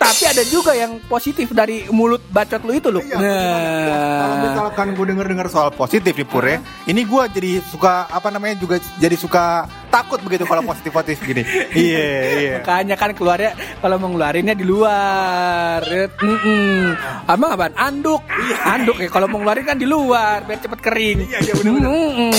Tapi 0.00 0.22
ada 0.26 0.42
juga 0.42 0.74
yang 0.74 0.98
positif 1.06 1.54
dari 1.54 1.86
mulut 1.94 2.20
bacot 2.34 2.60
lu 2.66 2.74
itu 2.74 2.90
lu. 2.90 3.00
Iya, 3.00 3.16
Kalau 3.16 4.30
Nah, 4.30 4.36
misalkan 4.50 4.86
gue 4.96 5.06
denger-denger 5.12 5.48
soal 5.52 5.70
positif 5.74 6.12
nih 6.16 6.26
Pur 6.26 6.44
ya, 6.44 6.58
ini 6.88 7.04
gue 7.04 7.22
jadi 7.30 7.60
suka 7.62 8.08
apa 8.08 8.28
namanya 8.32 8.56
juga 8.58 8.80
jadi 8.98 9.14
suka 9.14 9.68
takut 9.90 10.22
begitu 10.22 10.46
kalau 10.46 10.62
positif-positif 10.62 11.20
gini. 11.26 11.42
Iya, 11.70 12.08
iya. 12.38 12.54
makanya 12.62 12.94
kan 12.94 13.10
keluarnya 13.12 13.52
kalau 13.82 13.98
mau 13.98 14.08
ngeluarinnya 14.14 14.54
di 14.54 14.64
luar. 14.64 15.82
Mm-mm. 16.22 16.94
Abang 17.26 17.50
apaan? 17.54 17.74
Anduk. 17.74 18.22
Anduk 18.64 18.96
ya 19.02 19.08
kalau 19.10 19.26
mau 19.26 19.42
ngeluarin 19.42 19.66
kan 19.66 19.76
di 19.76 19.86
luar 19.86 20.46
biar 20.46 20.58
cepet 20.62 20.80
kering. 20.80 21.18
Mm-mm. 21.66 22.32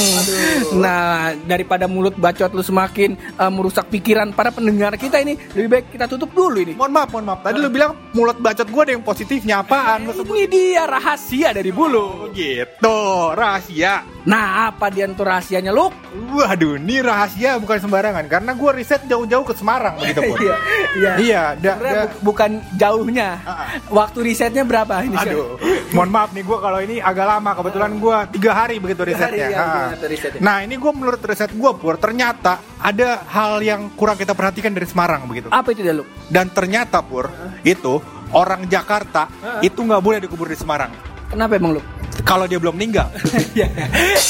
Nah, 0.80 1.36
daripada 1.44 1.86
mulut 1.92 2.16
bacot 2.16 2.52
lu 2.56 2.64
semakin 2.64 3.18
eh, 3.18 3.52
merusak 3.52 3.92
pikiran 3.92 4.32
para 4.32 4.50
pendengar 4.56 4.96
kita 4.96 5.20
ini, 5.20 5.36
lebih 5.54 5.70
baik 5.70 5.86
kita 5.92 6.08
tutup 6.08 6.32
dulu 6.32 6.64
ini. 6.64 6.74
Mohon 6.80 6.92
maaf, 6.96 7.10
mohon 7.12 7.26
maaf. 7.28 7.40
Tadi 7.44 7.58
lu 7.60 7.70
bilang 7.70 7.92
mulut 8.16 8.38
bacot 8.40 8.68
gue 8.72 8.82
ada 8.88 8.92
yang 8.96 9.04
positifnya 9.04 9.56
apaan? 9.60 10.08
Sebut 10.12 10.38
Ini 10.38 10.46
dia 10.48 10.84
rahasia 10.88 11.50
dari 11.52 11.72
bulu. 11.74 12.30
gitu, 12.32 13.00
rahasia. 13.36 14.06
Nah, 14.22 14.70
apa 14.70 14.94
dia 14.94 15.10
tuh 15.10 15.26
rahasianya, 15.26 15.74
Luk? 15.74 15.90
Waduh, 16.14 16.78
ini 16.78 17.02
rahasia 17.02 17.41
bukan 17.58 17.78
sembarangan 17.80 18.26
karena 18.26 18.52
gue 18.52 18.72
riset 18.74 19.02
jauh-jauh 19.04 19.42
ke 19.42 19.54
Semarang 19.54 19.98
begitu 19.98 20.22
Pur. 20.24 20.38
Iya, 20.38 20.56
iya. 20.94 21.12
Iya, 21.18 21.44
da, 21.56 21.72
da- 21.76 22.06
bu- 22.06 22.20
bukan 22.28 22.50
jauhnya. 22.74 23.30
Ah, 23.42 23.66
Waktu 23.88 24.20
risetnya 24.24 24.62
berapa 24.62 25.02
ini? 25.02 25.16
Aduh, 25.16 25.58
mohon 25.92 26.10
maaf 26.10 26.30
nih 26.30 26.42
gue 26.42 26.58
kalau 26.58 26.80
ini 26.80 27.00
agak 27.00 27.26
lama 27.28 27.52
kebetulan 27.54 27.92
gue 27.96 28.18
tiga 28.32 28.52
hari 28.54 28.76
begitu 28.78 29.02
Tiga 29.04 29.18
hari, 29.20 29.38
risetnya. 29.38 29.48
ya, 29.50 29.64
gimana 29.66 29.96
tuh 29.96 30.10
risetnya? 30.10 30.40
Nah 30.40 30.56
ini 30.60 30.76
gue 30.76 30.92
menurut 30.92 31.22
riset 31.22 31.52
gue 31.52 31.72
pur 31.74 31.96
ternyata 31.96 32.54
ada 32.78 33.10
hal 33.26 33.60
yang 33.60 33.90
kurang 33.92 34.16
kita 34.16 34.32
perhatikan 34.32 34.70
dari 34.70 34.86
Semarang 34.86 35.26
begitu. 35.26 35.48
Apa 35.48 35.72
itu 35.72 35.82
dia, 35.82 35.92
Luk? 35.92 36.06
Dan 36.28 36.50
ternyata 36.50 37.02
pur 37.02 37.28
itu 37.62 37.98
orang 38.32 38.64
Jakarta 38.66 39.28
itu 39.60 39.76
nggak 39.78 40.00
boleh 40.00 40.20
dikubur 40.20 40.46
di 40.46 40.56
Semarang 40.56 40.92
Kenapa 41.28 41.56
emang, 41.56 41.74
Luk? 41.74 41.86
kalau 42.22 42.44
dia 42.44 42.58
belum 42.58 42.76
meninggal. 42.76 43.08
Iya, 43.52 43.68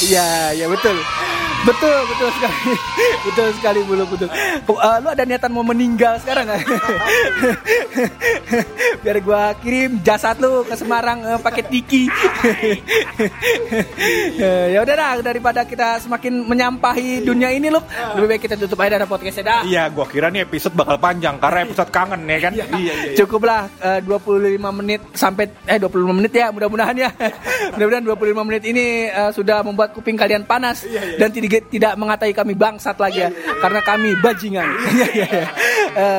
iya, 0.00 0.26
iya 0.52 0.66
betul. 0.66 0.96
Betul, 1.62 1.98
betul 2.10 2.28
sekali. 2.34 2.74
betul 3.30 3.48
sekali 3.54 3.80
bulu 3.86 4.04
betul. 4.10 4.28
Uh, 4.66 4.96
lu 4.98 5.08
ada 5.14 5.22
niatan 5.22 5.50
mau 5.54 5.62
meninggal 5.62 6.18
sekarang 6.18 6.50
nggak? 6.50 6.62
Biar 9.06 9.18
gua 9.22 9.54
kirim 9.62 10.02
jasad 10.02 10.42
lu 10.42 10.66
ke 10.66 10.74
Semarang 10.74 11.22
eh, 11.22 11.38
pakai 11.38 11.62
tiki. 11.70 12.04
Eh, 14.42 14.74
ya 14.74 14.82
udah 14.82 14.94
dah 14.98 15.10
daripada 15.22 15.62
kita 15.62 16.02
semakin 16.02 16.42
menyampahi 16.42 17.22
dunia 17.22 17.54
ini 17.54 17.70
lu, 17.70 17.78
lebih 18.18 18.34
baik 18.34 18.42
kita 18.48 18.56
tutup 18.58 18.80
aja 18.82 18.98
dah 18.98 19.06
podcastnya 19.06 19.44
dah. 19.46 19.60
Iya, 19.62 19.82
gue 19.92 20.06
kira 20.10 20.32
nih 20.34 20.42
episode 20.42 20.74
bakal 20.74 20.98
panjang 20.98 21.38
karena 21.38 21.62
episode 21.62 21.90
kangen 21.94 22.26
ya 22.26 22.38
kan. 22.42 22.52
Iya, 22.56 22.64
iya. 22.74 22.92
Cukuplah 23.14 23.70
eh, 23.78 24.00
25 24.02 24.58
menit 24.82 25.00
sampai 25.14 25.46
eh 25.68 25.78
25 25.78 26.18
menit 26.18 26.32
ya 26.34 26.50
mudah-mudahan 26.50 26.96
ya. 26.96 27.10
mudah-mudahan 27.76 28.04
25 28.04 28.48
menit 28.48 28.62
ini 28.66 28.84
eh, 29.06 29.30
sudah 29.30 29.62
membuat 29.62 29.94
kuping 29.94 30.18
kalian 30.18 30.42
panas 30.42 30.82
dan 31.20 31.30
tidak 31.30 31.51
tidak 31.60 31.98
mengatai 32.00 32.32
kami 32.32 32.56
bangsat 32.56 32.96
lagi 32.96 33.26
ya 33.26 33.30
karena 33.60 33.80
kami 33.84 34.10
bajingan. 34.22 34.70
Iya, 34.92 35.08
iya, 35.16 35.26
iya. 35.26 35.48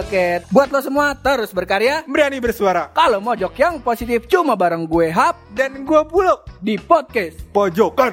Oke, 0.02 0.26
buat 0.50 0.74
lo 0.74 0.82
semua 0.82 1.14
terus 1.14 1.54
berkarya. 1.54 2.02
Berani 2.10 2.42
bersuara 2.42 2.90
Kalau 2.92 3.22
mojok 3.22 3.54
yang 3.56 3.80
positif 3.80 4.26
cuma 4.26 4.58
bareng 4.58 4.90
gue 4.90 5.14
Hap 5.14 5.38
dan 5.54 5.86
gue 5.86 6.02
buluk 6.10 6.46
di 6.60 6.76
podcast 6.82 7.38
pojokan. 7.54 8.12